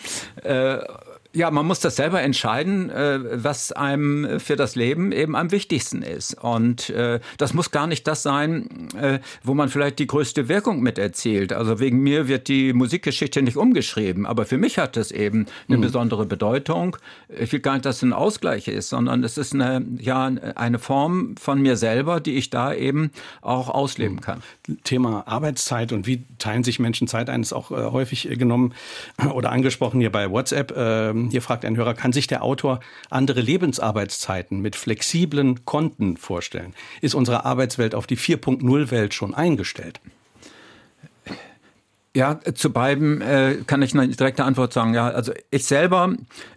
[0.43, 0.79] Äh,
[1.33, 6.03] ja, man muss das selber entscheiden, äh, was einem für das Leben eben am wichtigsten
[6.03, 6.35] ist.
[6.35, 10.81] Und äh, das muss gar nicht das sein, äh, wo man vielleicht die größte Wirkung
[10.81, 11.53] mit erzielt.
[11.53, 15.77] Also wegen mir wird die Musikgeschichte nicht umgeschrieben, aber für mich hat das eben eine
[15.77, 15.83] mhm.
[15.83, 16.97] besondere Bedeutung.
[17.29, 20.81] Ich will gar nicht, dass es ein Ausgleich ist, sondern es ist eine, ja, eine
[20.81, 24.21] Form von mir selber, die ich da eben auch ausleben mhm.
[24.21, 24.43] kann.
[24.83, 28.75] Thema Arbeitszeit und wie teilen sich Menschen Zeit ein, ist auch häufig genommen
[29.33, 33.41] oder angesprochen hier bei WhatsApp ähm, hier fragt ein Hörer, kann sich der Autor andere
[33.41, 36.75] Lebensarbeitszeiten mit flexiblen Konten vorstellen?
[37.01, 40.01] Ist unsere Arbeitswelt auf die 4.0-Welt schon eingestellt?
[42.15, 44.95] Ja, zu beiden äh, kann ich eine direkte Antwort sagen.
[44.95, 46.15] Ja, also ich selber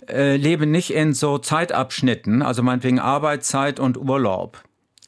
[0.09, 4.63] äh, lebe nicht in so Zeitabschnitten, also meinetwegen Arbeitszeit und Urlaub.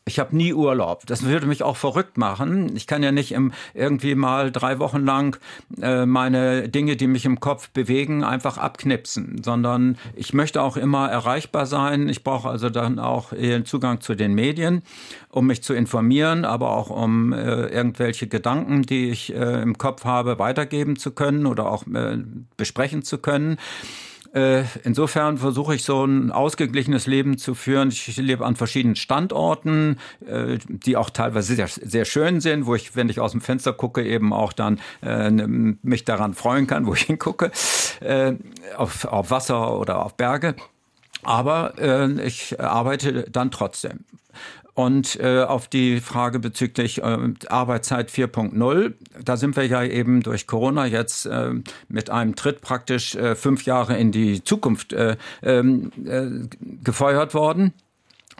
[0.07, 1.07] Ich habe nie Urlaub.
[1.07, 2.75] Das würde mich auch verrückt machen.
[2.75, 5.39] Ich kann ja nicht im, irgendwie mal drei Wochen lang
[5.81, 11.09] äh, meine Dinge, die mich im Kopf bewegen, einfach abknipsen, sondern ich möchte auch immer
[11.09, 12.07] erreichbar sein.
[12.07, 13.33] Ich brauche also dann auch
[13.63, 14.83] Zugang zu den Medien,
[15.29, 20.05] um mich zu informieren, aber auch um äh, irgendwelche Gedanken, die ich äh, im Kopf
[20.05, 22.19] habe, weitergeben zu können oder auch äh,
[22.57, 23.57] besprechen zu können.
[24.35, 27.87] Äh, insofern versuche ich so ein ausgeglichenes Leben zu führen.
[27.87, 32.97] Ich lebe an verschiedenen Standorten, äh, die auch teilweise sehr, sehr schön sind, wo ich,
[32.97, 36.93] wenn ich aus dem Fenster gucke, eben auch dann äh, mich daran freuen kann, wo
[36.93, 37.51] ich hingucke,
[38.77, 40.55] auf, auf Wasser oder auf Berge.
[41.23, 41.73] Aber
[42.23, 44.03] ich arbeite dann trotzdem.
[44.75, 47.17] Und äh, auf die Frage bezüglich äh,
[47.47, 51.53] Arbeitszeit 4.0, da sind wir ja eben durch Corona jetzt äh,
[51.87, 56.27] mit einem Tritt praktisch äh, fünf Jahre in die Zukunft äh, ähm, äh,
[56.83, 57.73] gefeuert worden.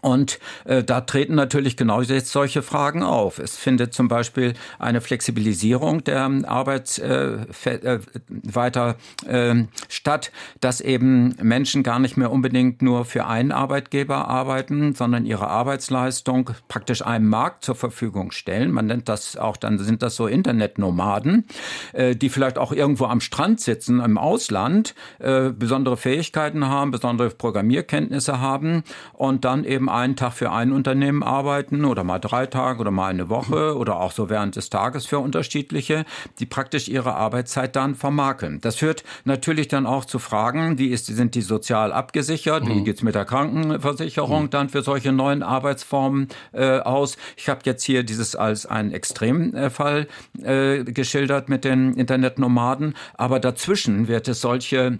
[0.06, 3.39] Und äh, da treten natürlich genau jetzt solche Fragen auf.
[3.39, 8.97] Es findet zum Beispiel eine Flexibilisierung der Arbeit äh, äh, weiter
[9.28, 10.32] äh, statt,
[10.62, 16.51] dass eben Menschen gar nicht mehr unbedingt nur für einen Arbeitgeber arbeiten, sondern ihre Arbeitsleistung
[16.68, 18.72] praktisch einem Markt zur Verfügung stellen.
[18.72, 21.45] Man nennt das auch, dann sind das so Internetnomaden,
[21.93, 27.32] äh, die vielleicht auch irgendwo am Strand sitzen im Ausland, äh, besondere Fähigkeiten haben, besondere
[27.32, 28.84] Programmierkenntnisse haben
[29.14, 33.10] und dann eben einen Tag für ein Unternehmen arbeiten oder mal drei Tage oder mal
[33.10, 36.06] eine Woche oder auch so während des Tages für unterschiedliche,
[36.39, 38.60] die praktisch ihre Arbeitszeit dann vermarkeln.
[38.62, 42.86] Das führt natürlich dann auch zu Fragen, wie ist, sind die sozial abgesichert, wie mhm.
[42.86, 44.50] geht's mit der Krankenversicherung mhm.
[44.50, 47.18] dann für solche neuen Arbeitsformen äh, aus.
[47.38, 50.08] Ich habe jetzt hier dieses als einen Extremfall
[50.43, 55.00] äh, geschildert mit den Internetnomaden, aber dazwischen wird es solche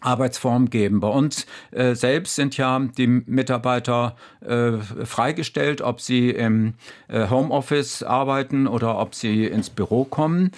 [0.00, 1.00] Arbeitsform geben.
[1.00, 4.72] Bei uns äh, selbst sind ja die Mitarbeiter äh,
[5.04, 6.74] freigestellt, ob sie im
[7.08, 10.52] äh, Homeoffice arbeiten oder ob sie ins Büro kommen.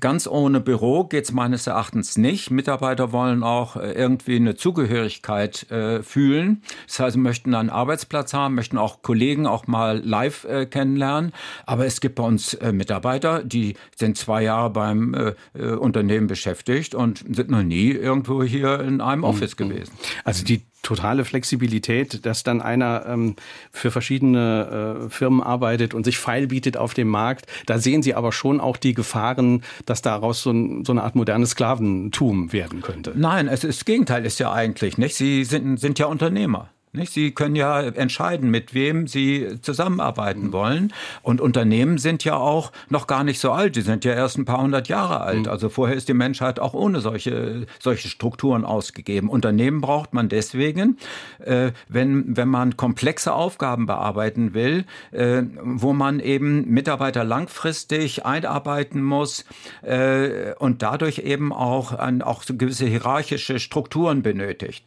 [0.00, 2.50] Ganz ohne Büro geht's meines Erachtens nicht.
[2.50, 6.62] Mitarbeiter wollen auch äh, irgendwie eine Zugehörigkeit äh, fühlen.
[6.86, 11.32] Das heißt, sie möchten einen Arbeitsplatz haben, möchten auch Kollegen auch mal live äh, kennenlernen.
[11.66, 16.26] Aber es gibt bei uns äh, Mitarbeiter, die sind zwei Jahre beim äh, äh Unternehmen
[16.26, 19.24] beschäftigt und sind noch nie irgendwo hier in einem mhm.
[19.24, 19.68] Office mhm.
[19.68, 19.92] gewesen.
[20.24, 23.36] Also die totale Flexibilität, dass dann einer ähm,
[23.72, 27.46] für verschiedene äh, Firmen arbeitet und sich feil bietet auf dem Markt.
[27.66, 31.14] Da sehen Sie aber schon auch die Gefahren, dass daraus so, ein, so eine Art
[31.14, 33.12] modernes Sklaventum werden könnte.
[33.14, 35.14] Nein, es ist das Gegenteil ist ja eigentlich nicht.
[35.14, 36.70] Sie sind, sind ja Unternehmer.
[36.94, 37.12] Nicht?
[37.12, 40.92] Sie können ja entscheiden, mit wem Sie zusammenarbeiten wollen.
[41.22, 43.74] Und Unternehmen sind ja auch noch gar nicht so alt.
[43.74, 45.46] Die sind ja erst ein paar hundert Jahre alt.
[45.46, 45.48] Mhm.
[45.48, 49.28] Also vorher ist die Menschheit auch ohne solche, solche Strukturen ausgegeben.
[49.28, 50.98] Unternehmen braucht man deswegen,
[51.40, 59.02] äh, wenn, wenn man komplexe Aufgaben bearbeiten will, äh, wo man eben Mitarbeiter langfristig einarbeiten
[59.02, 59.44] muss
[59.82, 64.84] äh, und dadurch eben auch, an, auch so gewisse hierarchische Strukturen benötigt.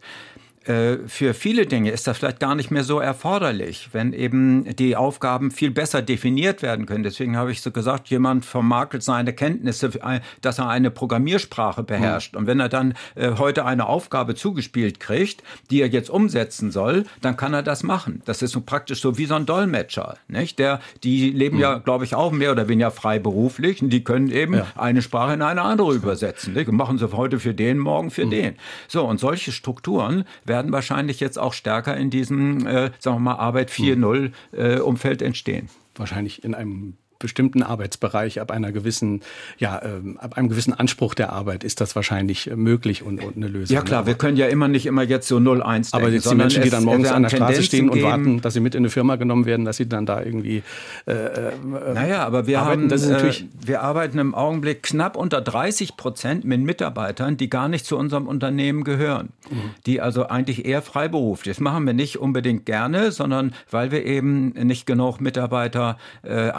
[0.68, 4.96] Äh, für viele Dinge ist das vielleicht gar nicht mehr so erforderlich, wenn eben die
[4.96, 7.04] Aufgaben viel besser definiert werden können.
[7.04, 9.92] Deswegen habe ich so gesagt, jemand vermakelt seine Kenntnisse,
[10.42, 12.34] dass er eine Programmiersprache beherrscht.
[12.34, 12.40] Mhm.
[12.40, 17.06] Und wenn er dann äh, heute eine Aufgabe zugespielt kriegt, die er jetzt umsetzen soll,
[17.22, 18.22] dann kann er das machen.
[18.26, 20.60] Das ist so praktisch so wie so ein Dolmetscher, nicht?
[20.60, 24.56] Der, die leben ja, glaube ich, auch mehr oder weniger freiberuflich und die können eben
[24.56, 24.68] ja.
[24.76, 26.54] eine Sprache in eine andere übersetzen.
[26.54, 26.72] Nicht?
[26.72, 28.32] machen sie heute für den, morgen für mhm.
[28.32, 28.56] den.
[28.88, 33.20] So, und solche Strukturen werden werden wahrscheinlich jetzt auch stärker in diesem, äh, sagen wir
[33.20, 35.70] mal, Arbeit 4.0 äh, Umfeld entstehen.
[35.96, 39.22] Wahrscheinlich in einem bestimmten Arbeitsbereich, ab einer gewissen,
[39.58, 43.38] ja, ähm, ab einem gewissen Anspruch der Arbeit ist das wahrscheinlich äh, möglich und, und
[43.38, 43.74] eine Lösung.
[43.74, 45.88] Ja klar, wir können ja immer nicht immer jetzt so 0-1 denken.
[45.94, 48.60] Aber jetzt die Menschen, die dann morgens an der Straße stehen und warten, dass sie
[48.60, 50.64] mit in eine Firma genommen werden, dass sie dann da irgendwie
[51.06, 51.52] äh, äh,
[51.94, 55.42] Naja, aber wir arbeiten, haben, das ist natürlich äh, wir arbeiten im Augenblick knapp unter
[55.42, 59.30] 30 Prozent mit Mitarbeitern, die gar nicht zu unserem Unternehmen gehören.
[59.50, 59.72] Mhm.
[59.86, 61.58] Die also eigentlich eher freiberuflich.
[61.58, 66.50] Das machen wir nicht unbedingt gerne, sondern weil wir eben nicht genug Mitarbeiter äh,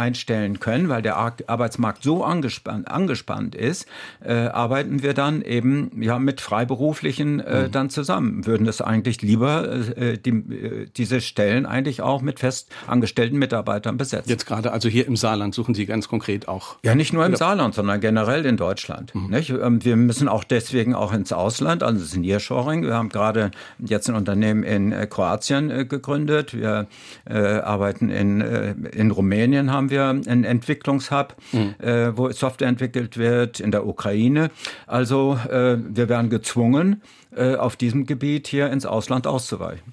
[0.49, 3.87] einstellen stellen können, weil der Arbeitsmarkt so angespannt, angespannt ist,
[4.25, 7.73] äh, arbeiten wir dann eben ja mit Freiberuflichen äh, mhm.
[7.73, 8.47] dann zusammen.
[8.47, 13.97] Würden das eigentlich lieber äh, die, äh, diese Stellen eigentlich auch mit fest angestellten Mitarbeitern
[13.97, 14.29] besetzen.
[14.29, 16.77] Jetzt gerade also hier im Saarland suchen Sie ganz konkret auch.
[16.85, 17.37] Ja, nicht nur im?
[17.37, 19.15] Saarland, sondern generell in Deutschland.
[19.15, 19.31] Mhm.
[19.31, 19.51] Nicht?
[19.51, 22.83] Ähm, wir müssen auch deswegen auch ins Ausland, also das ist Nearshoring.
[22.83, 26.55] Wir haben gerade jetzt ein Unternehmen in äh, Kroatien äh, gegründet.
[26.55, 26.87] Wir
[27.29, 31.75] arbeiten in, in Rumänien haben wir ein ein Entwicklungshub, mhm.
[31.81, 34.51] äh, wo Software entwickelt wird in der Ukraine.
[34.87, 37.03] Also äh, wir werden gezwungen,
[37.37, 39.93] äh, auf diesem Gebiet hier ins Ausland auszuweichen.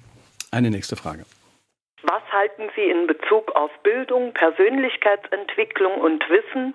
[0.50, 1.24] Eine nächste Frage.
[2.02, 6.74] Was halten Sie in Bezug auf Bildung, Persönlichkeitsentwicklung und Wissen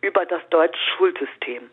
[0.00, 1.70] über das deutsche Schulsystem?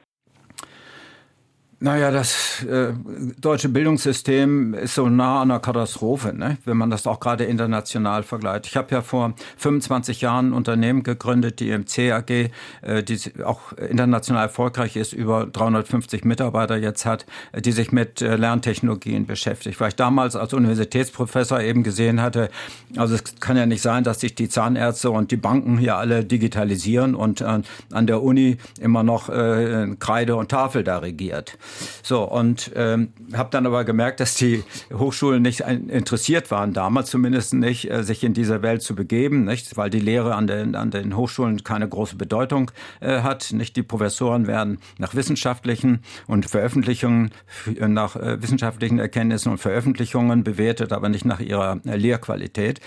[1.79, 2.93] Naja, das äh,
[3.39, 6.57] deutsche Bildungssystem ist so nah an einer Katastrophe, ne?
[6.65, 8.65] wenn man das auch gerade international vergleicht.
[8.65, 12.49] Ich habe ja vor 25 Jahren ein Unternehmen gegründet, die IMC AG,
[12.81, 18.23] äh, die auch international erfolgreich ist, über 350 Mitarbeiter jetzt hat, äh, die sich mit
[18.23, 19.79] äh, Lerntechnologien beschäftigt.
[19.79, 22.49] Weil ich damals als Universitätsprofessor eben gesehen hatte,
[22.95, 26.25] also es kann ja nicht sein, dass sich die Zahnärzte und die Banken hier alle
[26.25, 27.61] digitalisieren und äh,
[27.91, 31.55] an der Uni immer noch äh, Kreide und Tafel da regiert.
[32.03, 34.63] So, und ähm, habe dann aber gemerkt, dass die
[34.93, 39.77] Hochschulen nicht interessiert waren, damals zumindest nicht, äh, sich in diese Welt zu begeben, nicht?
[39.77, 43.51] weil die Lehre an den, an den Hochschulen keine große Bedeutung äh, hat.
[43.51, 47.31] Nicht die Professoren werden nach wissenschaftlichen und Veröffentlichungen,
[47.79, 52.79] äh, nach äh, wissenschaftlichen Erkenntnissen und Veröffentlichungen bewertet, aber nicht nach ihrer äh, Lehrqualität.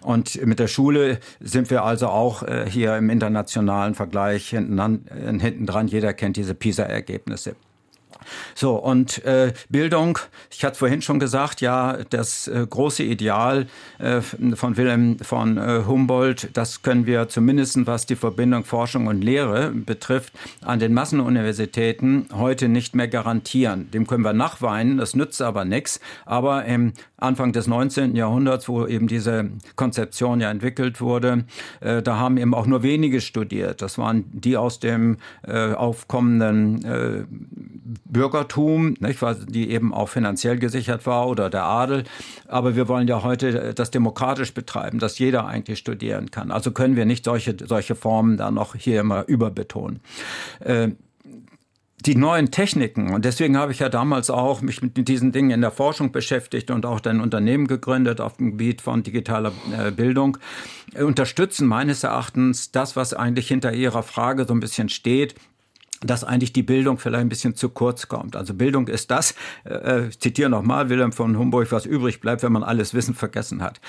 [0.00, 5.66] Und mit der Schule sind wir also auch äh, hier im internationalen Vergleich hinten, hinten
[5.66, 5.88] dran.
[5.88, 7.56] Jeder kennt diese PISA-Ergebnisse.
[8.54, 10.18] So, und äh, Bildung,
[10.50, 13.66] ich hatte vorhin schon gesagt, ja, das äh, große Ideal
[13.98, 19.22] äh, von Wilhelm von äh, Humboldt, das können wir zumindest, was die Verbindung Forschung und
[19.22, 20.32] Lehre betrifft,
[20.62, 23.90] an den Massenuniversitäten heute nicht mehr garantieren.
[23.92, 26.00] Dem können wir nachweinen, das nützt aber nichts.
[26.24, 28.16] Aber im Anfang des 19.
[28.16, 31.44] Jahrhunderts, wo eben diese Konzeption ja entwickelt wurde,
[31.80, 33.82] äh, da haben eben auch nur wenige studiert.
[33.82, 37.58] Das waren die aus dem äh, aufkommenden
[38.04, 42.04] Bürgertum, nicht, die eben auch finanziell gesichert war oder der Adel.
[42.46, 46.50] Aber wir wollen ja heute das demokratisch betreiben, dass jeder eigentlich studieren kann.
[46.50, 50.00] Also können wir nicht solche, solche Formen da noch hier immer überbetonen.
[50.60, 50.90] Äh,
[52.06, 55.60] die neuen Techniken, und deswegen habe ich ja damals auch mich mit diesen Dingen in
[55.60, 60.38] der Forschung beschäftigt und auch ein Unternehmen gegründet auf dem Gebiet von digitaler äh, Bildung,
[60.94, 65.34] äh, unterstützen meines Erachtens das, was eigentlich hinter Ihrer Frage so ein bisschen steht,
[66.00, 68.36] dass eigentlich die Bildung vielleicht ein bisschen zu kurz kommt.
[68.36, 69.34] Also Bildung ist das,
[69.64, 73.62] äh, ich zitiere nochmal Wilhelm von Humboldt, was übrig bleibt, wenn man alles Wissen vergessen
[73.62, 73.80] hat.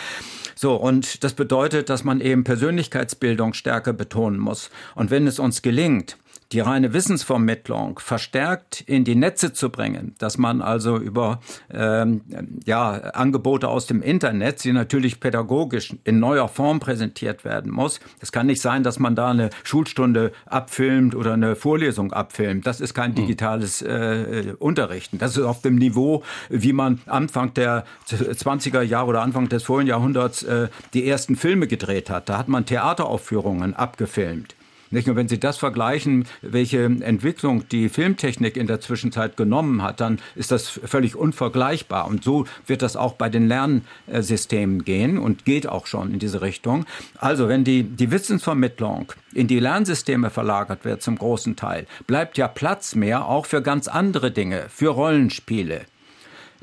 [0.55, 4.69] So, und das bedeutet, dass man eben Persönlichkeitsbildung stärker betonen muss.
[4.95, 6.17] Und wenn es uns gelingt,
[6.51, 11.41] die reine Wissensvermittlung verstärkt in die Netze zu bringen, dass man also über
[11.71, 12.21] ähm,
[12.65, 17.99] ja, Angebote aus dem Internet, die natürlich pädagogisch in neuer Form präsentiert werden muss.
[18.19, 22.65] Es kann nicht sein, dass man da eine Schulstunde abfilmt oder eine Vorlesung abfilmt.
[22.65, 23.15] Das ist kein hm.
[23.15, 25.19] digitales äh, Unterrichten.
[25.19, 29.89] Das ist auf dem Niveau, wie man Anfang der 20er Jahre oder Anfang des vorigen
[29.89, 32.27] Jahrhunderts äh, die ersten Filme gedreht hat.
[32.27, 34.55] Da hat man Theateraufführungen abgefilmt.
[34.91, 35.07] Nicht?
[35.07, 40.19] Und wenn Sie das vergleichen, welche Entwicklung die Filmtechnik in der Zwischenzeit genommen hat, dann
[40.35, 42.07] ist das völlig unvergleichbar.
[42.07, 46.41] Und so wird das auch bei den Lernsystemen gehen und geht auch schon in diese
[46.41, 46.85] Richtung.
[47.17, 52.47] Also wenn die, die Wissensvermittlung in die Lernsysteme verlagert wird zum großen Teil, bleibt ja
[52.47, 55.81] Platz mehr auch für ganz andere Dinge, für Rollenspiele,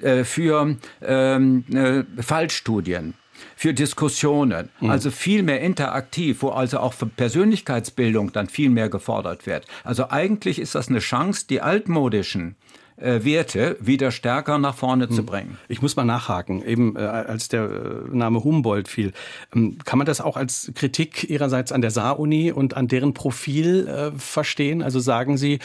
[0.00, 3.14] äh, für ähm, äh, Fallstudien
[3.56, 4.70] für Diskussionen.
[4.80, 4.90] Mhm.
[4.90, 9.66] Also viel mehr interaktiv, wo also auch für Persönlichkeitsbildung dann viel mehr gefordert wird.
[9.84, 12.56] Also eigentlich ist das eine Chance, die altmodischen
[12.96, 15.26] äh, Werte wieder stärker nach vorne zu hm.
[15.26, 15.58] bringen.
[15.68, 19.12] Ich muss mal nachhaken, eben äh, als der äh, Name Humboldt fiel.
[19.54, 23.86] Ähm, kann man das auch als Kritik Ihrerseits an der Saar-Uni und an deren Profil
[23.86, 24.82] äh, verstehen?
[24.82, 25.58] Also sagen Sie,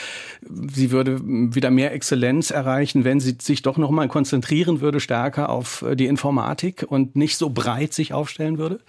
[0.50, 5.50] sie würde wieder mehr Exzellenz erreichen, wenn sie sich doch noch mal konzentrieren würde stärker
[5.50, 8.80] auf äh, die Informatik und nicht so breit sich aufstellen würde?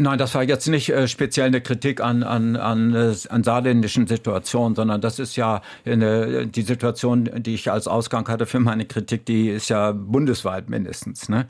[0.00, 4.06] Nein, das war jetzt nicht äh, speziell eine Kritik an, an, an, äh, an saarländischen
[4.06, 8.84] Situationen, sondern das ist ja eine, die Situation, die ich als Ausgang hatte für meine
[8.84, 11.28] Kritik, die ist ja bundesweit mindestens.
[11.28, 11.48] Ne?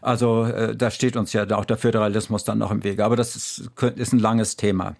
[0.00, 3.04] Also äh, da steht uns ja auch der Föderalismus dann noch im Wege.
[3.04, 4.96] Aber das ist, ist ein langes Thema.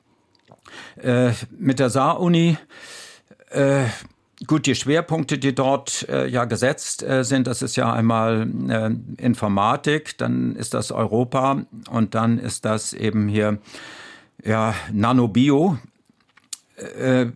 [0.96, 2.58] Äh, mit der Saar-Uni
[3.48, 3.84] äh,
[4.46, 9.22] Gut, die Schwerpunkte, die dort äh, ja gesetzt äh, sind, das ist ja einmal äh,
[9.22, 13.58] Informatik, dann ist das Europa und dann ist das eben hier
[14.44, 15.78] ja Nanobio.
[16.76, 17.26] Äh,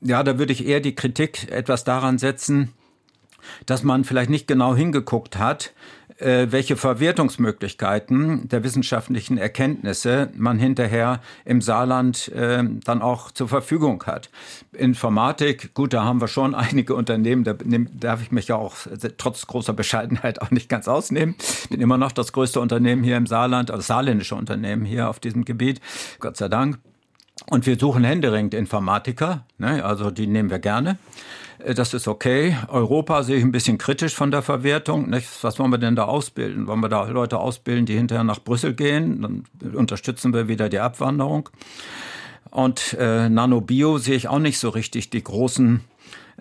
[0.00, 2.72] ja, da würde ich eher die Kritik etwas daran setzen,
[3.66, 5.72] dass man vielleicht nicht genau hingeguckt hat,
[6.03, 14.04] äh, welche Verwertungsmöglichkeiten der wissenschaftlichen Erkenntnisse man hinterher im Saarland äh, dann auch zur Verfügung
[14.06, 14.30] hat.
[14.72, 18.76] Informatik, gut, da haben wir schon einige Unternehmen, da darf ich mich ja auch
[19.18, 21.34] trotz großer Bescheidenheit auch nicht ganz ausnehmen.
[21.70, 25.44] Bin immer noch das größte Unternehmen hier im Saarland, also saarländische Unternehmen hier auf diesem
[25.44, 25.80] Gebiet,
[26.20, 26.78] Gott sei Dank.
[27.50, 30.98] Und wir suchen händeringend Informatiker, ne, also die nehmen wir gerne.
[31.64, 32.56] Äh, das ist okay.
[32.68, 35.10] Europa sehe ich ein bisschen kritisch von der Verwertung.
[35.42, 36.66] Was wollen wir denn da ausbilden?
[36.66, 39.22] Wollen wir da Leute ausbilden, die hinterher nach Brüssel gehen?
[39.22, 41.48] Dann unterstützen wir wieder die Abwanderung.
[42.50, 45.80] Und äh, Nanobio sehe ich auch nicht so richtig die großen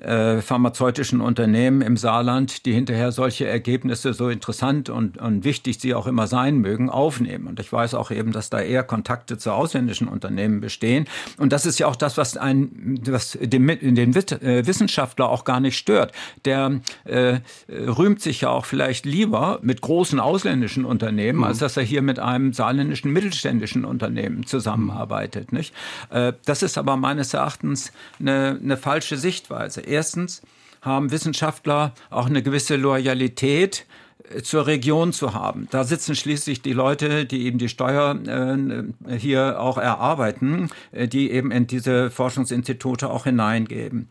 [0.01, 5.93] äh, pharmazeutischen Unternehmen im Saarland, die hinterher solche Ergebnisse so interessant und, und wichtig sie
[5.93, 7.47] auch immer sein mögen, aufnehmen.
[7.47, 11.05] Und ich weiß auch eben, dass da eher Kontakte zu ausländischen Unternehmen bestehen.
[11.37, 15.59] Und das ist ja auch das, was ein, was den, den äh, Wissenschaftler auch gar
[15.59, 16.11] nicht stört.
[16.45, 17.39] Der äh,
[17.69, 21.45] rühmt sich ja auch vielleicht lieber mit großen ausländischen Unternehmen, mhm.
[21.45, 25.51] als dass er hier mit einem saarländischen mittelständischen Unternehmen zusammenarbeitet.
[25.51, 25.73] Nicht?
[26.09, 29.82] Äh, das ist aber meines Erachtens eine, eine falsche Sichtweise.
[29.85, 30.41] Erstens
[30.81, 33.85] haben Wissenschaftler auch eine gewisse Loyalität
[34.29, 35.67] äh, zur Region zu haben.
[35.71, 41.31] Da sitzen schließlich die Leute, die eben die Steuer äh, hier auch erarbeiten, äh, die
[41.31, 44.09] eben in diese Forschungsinstitute auch hineingeben.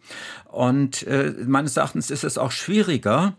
[0.50, 3.34] Und äh, meines Erachtens ist es auch schwieriger,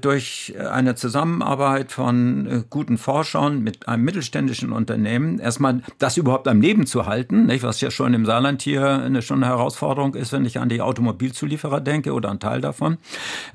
[0.00, 6.60] durch eine Zusammenarbeit von äh, guten Forschern mit einem mittelständischen Unternehmen erstmal das überhaupt am
[6.60, 7.64] Leben zu halten, nicht?
[7.64, 10.80] was ja schon im Saarland hier eine, schon eine Herausforderung ist, wenn ich an die
[10.80, 12.98] Automobilzulieferer denke oder einen Teil davon,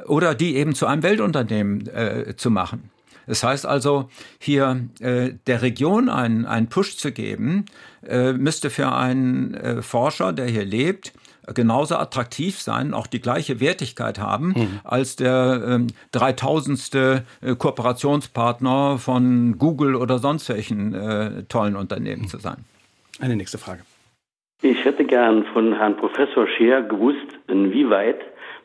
[0.06, 2.90] oder die eben zu einem Weltunternehmen äh, zu machen.
[3.28, 4.10] Das heißt also,
[4.40, 7.66] hier äh, der Region einen, einen Push zu geben,
[8.06, 11.14] äh, müsste für einen äh, Forscher, der hier lebt,
[11.54, 14.80] genauso attraktiv sein, auch die gleiche Wertigkeit haben, mhm.
[14.84, 16.96] als der ähm, 3000.
[16.96, 22.28] Äh, Kooperationspartner von Google oder sonst welchen äh, tollen Unternehmen mhm.
[22.28, 22.66] zu sein.
[23.20, 23.82] Eine nächste Frage.
[24.62, 27.18] Ich hätte gern von Herrn Professor Scheer gewusst,
[27.48, 28.20] inwieweit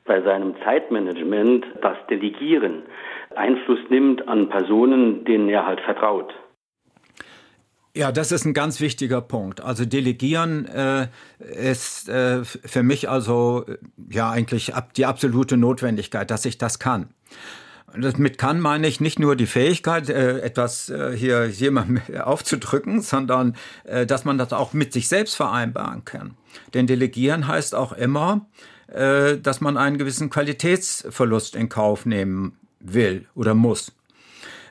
[0.05, 2.83] bei seinem Zeitmanagement das Delegieren
[3.37, 6.35] Einfluss nimmt an Personen, denen er halt vertraut.
[7.97, 9.63] Ja, das ist ein ganz wichtiger Punkt.
[9.63, 13.65] Also Delegieren äh, ist äh, für mich also
[14.11, 17.09] ja eigentlich ab, die absolute Notwendigkeit, dass ich das kann.
[17.99, 23.57] Damit kann meine ich nicht nur die Fähigkeit, äh, etwas äh, hier jemandem aufzudrücken, sondern
[23.85, 26.37] äh, dass man das auch mit sich selbst vereinbaren kann.
[26.75, 28.47] Denn Delegieren heißt auch immer,
[28.89, 33.93] äh, dass man einen gewissen Qualitätsverlust in Kauf nehmen will oder muss.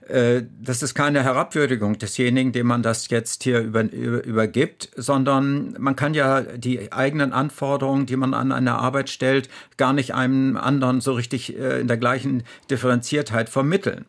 [0.07, 5.75] Äh, das ist keine Herabwürdigung desjenigen, dem man das jetzt hier über, über, übergibt, sondern
[5.79, 10.57] man kann ja die eigenen Anforderungen, die man an eine Arbeit stellt, gar nicht einem
[10.57, 14.05] anderen so richtig äh, in der gleichen Differenziertheit vermitteln.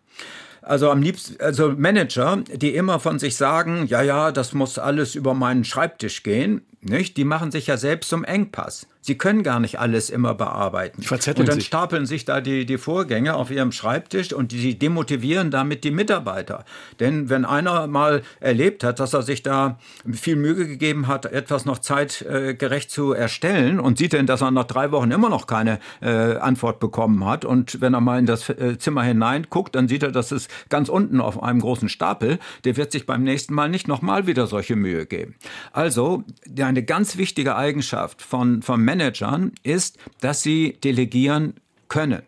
[0.61, 5.15] Also am liebsten, also Manager, die immer von sich sagen, ja, ja, das muss alles
[5.15, 7.17] über meinen Schreibtisch gehen, nicht?
[7.17, 8.87] Die machen sich ja selbst zum Engpass.
[9.07, 11.01] Sie können gar nicht alles immer bearbeiten.
[11.01, 11.67] Verzetteln und dann sich.
[11.69, 16.65] stapeln sich da die, die Vorgänge auf ihrem Schreibtisch und die demotivieren damit die Mitarbeiter.
[16.99, 19.79] Denn wenn einer mal erlebt hat, dass er sich da
[20.13, 24.65] viel Mühe gegeben hat, etwas noch zeitgerecht zu erstellen und sieht denn, dass er nach
[24.65, 28.49] drei Wochen immer noch keine äh, Antwort bekommen hat und wenn er mal in das
[28.49, 32.77] äh, Zimmer hineinguckt, dann sieht er, dass es ganz unten auf einem großen Stapel, der
[32.77, 35.37] wird sich beim nächsten Mal nicht nochmal wieder solche Mühe geben.
[35.71, 36.25] Also
[36.59, 41.55] eine ganz wichtige Eigenschaft von, von Managern Managern ist, dass sie delegieren
[41.89, 42.23] können.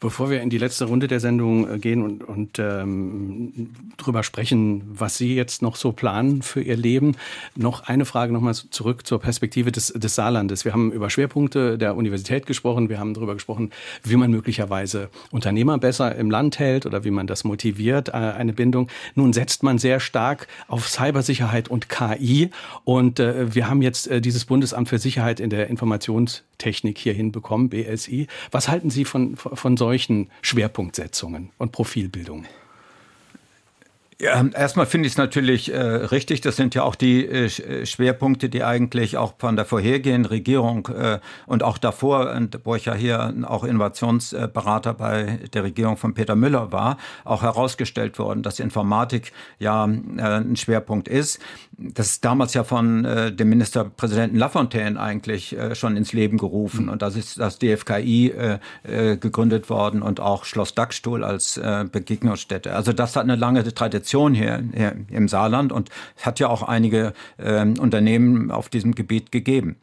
[0.00, 4.82] Bevor wir in die letzte Runde der Sendung äh, gehen und, und ähm, drüber sprechen,
[4.94, 7.16] was Sie jetzt noch so planen für Ihr Leben,
[7.54, 10.64] noch eine Frage nochmal zurück zur Perspektive des, des Saarlandes.
[10.64, 13.72] Wir haben über Schwerpunkte der Universität gesprochen, wir haben darüber gesprochen,
[14.02, 18.54] wie man möglicherweise Unternehmer besser im Land hält oder wie man das motiviert, äh, eine
[18.54, 18.88] Bindung.
[19.14, 22.50] Nun setzt man sehr stark auf Cybersicherheit und KI
[22.84, 27.68] und äh, wir haben jetzt äh, dieses Bundesamt für Sicherheit in der Informationstechnik hier hinbekommen,
[27.68, 28.28] BSI.
[28.50, 32.46] Was halten Sie von, von solchen solchen Schwerpunktsetzungen und Profilbildungen?
[34.20, 36.42] Ja, erstmal finde ich es natürlich äh, richtig.
[36.42, 40.88] Das sind ja auch die äh, äh, Schwerpunkte, die eigentlich auch von der vorhergehenden Regierung
[40.88, 46.12] äh, und auch davor, und wo ich ja hier auch Innovationsberater bei der Regierung von
[46.12, 51.40] Peter Müller war, auch herausgestellt worden, dass Informatik ja äh, ein Schwerpunkt ist.
[51.78, 56.84] Das ist damals ja von äh, dem Ministerpräsidenten Lafontaine eigentlich schon ins Leben gerufen.
[56.84, 56.92] Mhm.
[56.92, 58.34] Und das ist das DFKI
[59.20, 61.60] gegründet worden und auch Schloss Dackstuhl als
[61.92, 62.74] Begegnungsstätte.
[62.74, 66.48] Also das hat eine lange Tradition Tradition hier, hier im Saarland und es hat ja
[66.48, 69.76] auch einige äh, Unternehmen auf diesem Gebiet gegeben.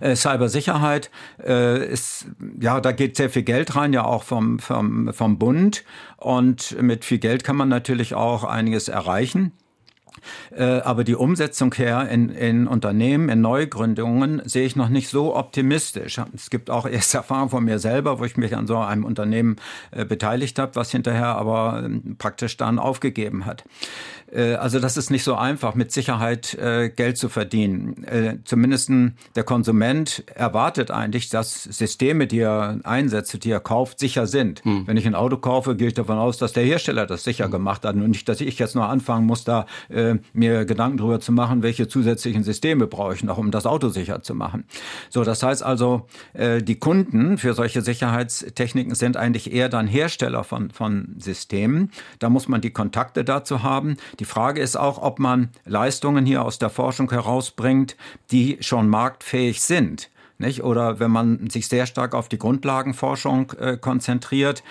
[0.00, 1.10] Äh, Cybersicherheit
[1.44, 2.26] äh, ist,
[2.60, 5.84] ja, da geht sehr viel Geld rein, ja auch vom, vom, vom Bund.
[6.16, 9.52] Und mit viel Geld kann man natürlich auch einiges erreichen.
[10.56, 15.34] Äh, aber die Umsetzung her in, in Unternehmen, in Neugründungen sehe ich noch nicht so
[15.34, 16.20] optimistisch.
[16.34, 19.56] Es gibt auch erste Erfahrungen von mir selber, wo ich mich an so einem Unternehmen
[19.90, 23.64] äh, beteiligt habe, was hinterher aber ähm, praktisch dann aufgegeben hat.
[24.32, 26.56] Äh, also das ist nicht so einfach, mit Sicherheit
[26.96, 28.40] Geld zu verdienen.
[28.44, 28.90] Zumindest
[29.34, 34.64] der Konsument erwartet eigentlich, dass Systeme, die er einsetzt, die er kauft, sicher sind.
[34.64, 34.86] Hm.
[34.86, 37.52] Wenn ich ein Auto kaufe, gehe ich davon aus, dass der Hersteller das sicher hm.
[37.52, 39.66] gemacht hat und nicht, dass ich jetzt nur anfangen muss, da
[40.32, 44.22] mir Gedanken darüber zu machen, welche zusätzlichen Systeme brauche ich noch, um das Auto sicher
[44.22, 44.64] zu machen.
[45.10, 50.70] So, das heißt also, die Kunden für solche Sicherheitstechniken sind eigentlich eher dann Hersteller von,
[50.70, 51.90] von Systemen.
[52.18, 53.96] Da muss man die Kontakte dazu haben.
[54.20, 57.96] Die Frage ist auch, ob man Leistungen hier aus der Forschung herausbringt,
[58.30, 60.10] die schon marktfähig sind.
[60.38, 60.64] Nicht?
[60.64, 64.64] Oder wenn man sich sehr stark auf die Grundlagenforschung äh, konzentriert,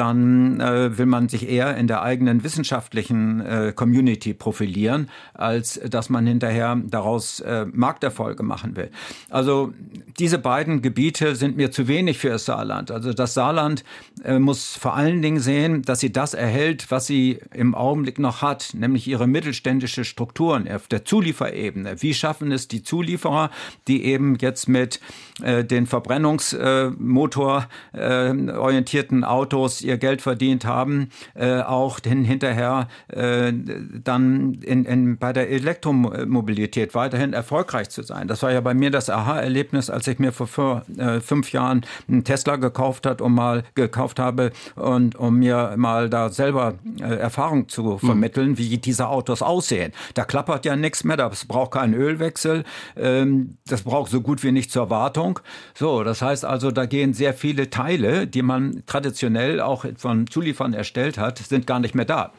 [0.00, 6.08] dann äh, will man sich eher in der eigenen wissenschaftlichen äh, Community profilieren, als dass
[6.08, 8.90] man hinterher daraus äh, Markterfolge machen will.
[9.28, 9.74] Also
[10.18, 12.90] diese beiden Gebiete sind mir zu wenig für das Saarland.
[12.90, 13.84] Also das Saarland
[14.24, 18.40] äh, muss vor allen Dingen sehen, dass sie das erhält, was sie im Augenblick noch
[18.40, 22.00] hat, nämlich ihre mittelständische Strukturen auf der Zulieferebene.
[22.00, 23.50] Wie schaffen es die Zulieferer,
[23.86, 24.98] die eben jetzt mit
[25.42, 33.52] äh, den Verbrennungsmotor äh, orientierten Autos ihr Geld verdient haben, äh, auch den hinterher äh,
[33.52, 38.28] dann in, in, bei der Elektromobilität weiterhin erfolgreich zu sein.
[38.28, 41.86] Das war ja bei mir das Aha-Erlebnis, als ich mir vor vor äh, fünf Jahren
[42.08, 47.14] einen Tesla gekauft hat, um mal gekauft habe und um mir mal da selber äh,
[47.14, 47.98] Erfahrung zu hm.
[47.98, 48.58] vermitteln, mhm.
[48.58, 49.92] wie diese Autos aussehen.
[50.14, 52.64] Da klappert ja nichts mehr, das braucht keinen Ölwechsel,
[52.96, 55.29] ähm, das braucht so gut wie nicht zur Wartung.
[55.74, 60.74] So, das heißt also, da gehen sehr viele Teile, die man traditionell auch von Zuliefern
[60.74, 62.32] erstellt hat, sind gar nicht mehr da.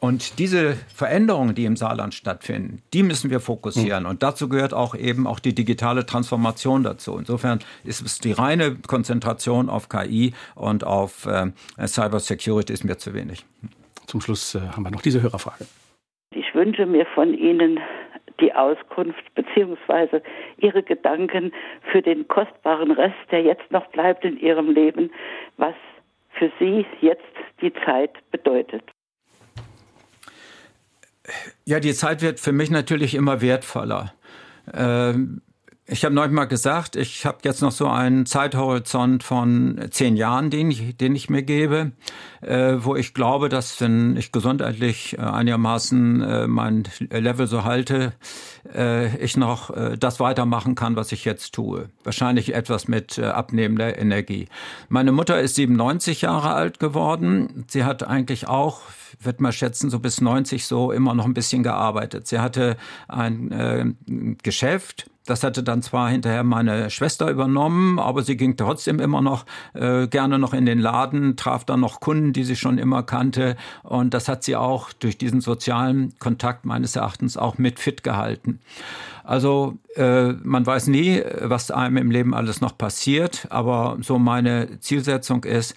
[0.00, 4.04] Und diese Veränderungen, die im Saarland stattfinden, die müssen wir fokussieren.
[4.04, 4.10] Mhm.
[4.10, 7.18] Und dazu gehört auch eben auch die digitale Transformation dazu.
[7.18, 11.50] Insofern ist es die reine Konzentration auf KI und auf äh,
[11.86, 13.44] Cyber Security ist mir zu wenig.
[14.06, 15.66] Zum Schluss äh, haben wir noch diese Hörerfrage.
[16.34, 17.80] Ich wünsche mir von Ihnen
[18.40, 20.20] die Auskunft bzw.
[20.58, 21.52] Ihre Gedanken
[21.90, 25.10] für den kostbaren Rest, der jetzt noch bleibt in Ihrem Leben,
[25.56, 25.74] was
[26.30, 27.22] für Sie jetzt
[27.60, 28.82] die Zeit bedeutet.
[31.64, 34.14] Ja, die Zeit wird für mich natürlich immer wertvoller.
[34.72, 35.42] Ähm,
[35.90, 40.50] ich habe neulich mal gesagt, ich habe jetzt noch so einen Zeithorizont von zehn Jahren,
[40.50, 41.92] den ich, den ich mir gebe,
[42.42, 48.12] äh, wo ich glaube, dass wenn ich gesundheitlich äh, einigermaßen äh, mein Level so halte,
[48.74, 51.88] äh, ich noch äh, das weitermachen kann, was ich jetzt tue.
[52.04, 54.48] Wahrscheinlich etwas mit äh, abnehmender Energie.
[54.90, 57.64] Meine Mutter ist 97 Jahre alt geworden.
[57.66, 58.82] Sie hat eigentlich auch
[59.20, 62.26] wird man schätzen, so bis 90 so immer noch ein bisschen gearbeitet.
[62.26, 62.76] Sie hatte
[63.08, 68.98] ein äh, Geschäft, das hatte dann zwar hinterher meine Schwester übernommen, aber sie ging trotzdem
[68.98, 69.44] immer noch
[69.74, 73.56] äh, gerne noch in den Laden, traf dann noch Kunden, die sie schon immer kannte.
[73.82, 78.60] Und das hat sie auch durch diesen sozialen Kontakt meines Erachtens auch mit fit gehalten.
[79.22, 84.80] Also äh, man weiß nie, was einem im Leben alles noch passiert, aber so meine
[84.80, 85.74] Zielsetzung ist,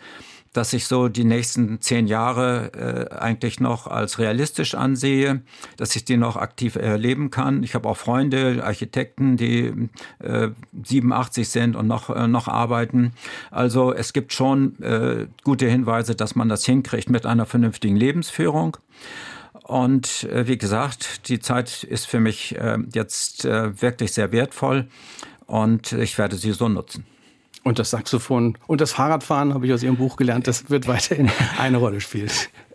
[0.53, 5.41] dass ich so die nächsten zehn Jahre äh, eigentlich noch als realistisch ansehe,
[5.77, 7.63] dass ich die noch aktiv erleben kann.
[7.63, 9.89] Ich habe auch Freunde, Architekten, die
[10.19, 10.49] äh,
[10.83, 13.13] 87 sind und noch, äh, noch arbeiten.
[13.49, 18.77] Also es gibt schon äh, gute Hinweise, dass man das hinkriegt mit einer vernünftigen Lebensführung.
[19.63, 24.87] Und äh, wie gesagt, die Zeit ist für mich äh, jetzt äh, wirklich sehr wertvoll
[25.45, 27.05] und ich werde sie so nutzen.
[27.63, 31.29] Und das Saxophon und das Fahrradfahren habe ich aus Ihrem Buch gelernt, das wird weiterhin
[31.59, 32.31] eine Rolle spielen.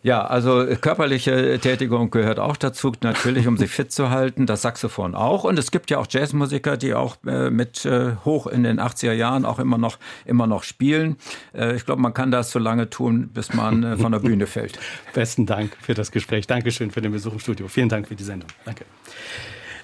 [0.07, 4.47] Ja, also körperliche Tätigung gehört auch dazu, natürlich, um sich fit zu halten.
[4.47, 5.43] Das Saxophon auch.
[5.43, 9.11] Und es gibt ja auch Jazzmusiker, die auch äh, mit äh, hoch in den 80er
[9.11, 11.17] Jahren auch immer noch, immer noch spielen.
[11.53, 14.47] Äh, ich glaube, man kann das so lange tun, bis man äh, von der Bühne
[14.47, 14.79] fällt.
[15.13, 16.47] Besten Dank für das Gespräch.
[16.47, 17.67] Dankeschön für den Besuch im Studio.
[17.67, 18.49] Vielen Dank für die Sendung.
[18.65, 18.85] Danke.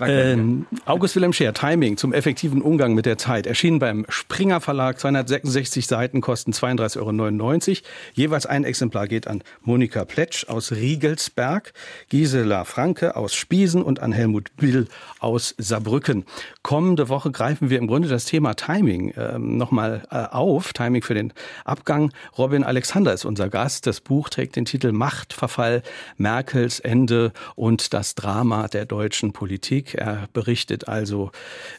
[0.01, 4.99] Ähm, August Wilhelm Scheer, Timing zum effektiven Umgang mit der Zeit, erschienen beim Springer Verlag,
[4.99, 7.79] 266 Seiten, kosten 32,99 Euro.
[8.15, 11.73] Jeweils ein Exemplar geht an Monika Pletsch aus Riegelsberg,
[12.09, 14.87] Gisela Franke aus Spiesen und an Helmut Bill
[15.19, 16.25] aus Saarbrücken.
[16.63, 21.15] Kommende Woche greifen wir im Grunde das Thema Timing ähm, nochmal äh, auf, Timing für
[21.15, 21.33] den
[21.65, 22.13] Abgang.
[22.39, 23.87] Robin Alexander ist unser Gast.
[23.87, 25.83] Das Buch trägt den Titel Machtverfall,
[26.17, 29.82] Merkels Ende und das Drama der deutschen Politik.
[29.95, 31.31] Er berichtet also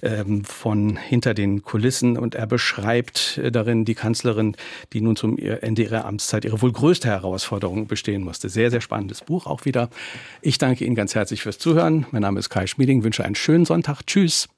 [0.01, 4.55] ähm, von hinter den Kulissen und er beschreibt äh, darin die Kanzlerin,
[4.93, 8.49] die nun zum Ende ihrer Amtszeit ihre wohl größte Herausforderung bestehen musste.
[8.49, 9.89] Sehr, sehr spannendes Buch auch wieder.
[10.41, 12.05] Ich danke Ihnen ganz herzlich fürs Zuhören.
[12.11, 14.05] Mein Name ist Kai Schmieding, wünsche einen schönen Sonntag.
[14.05, 14.52] Tschüss.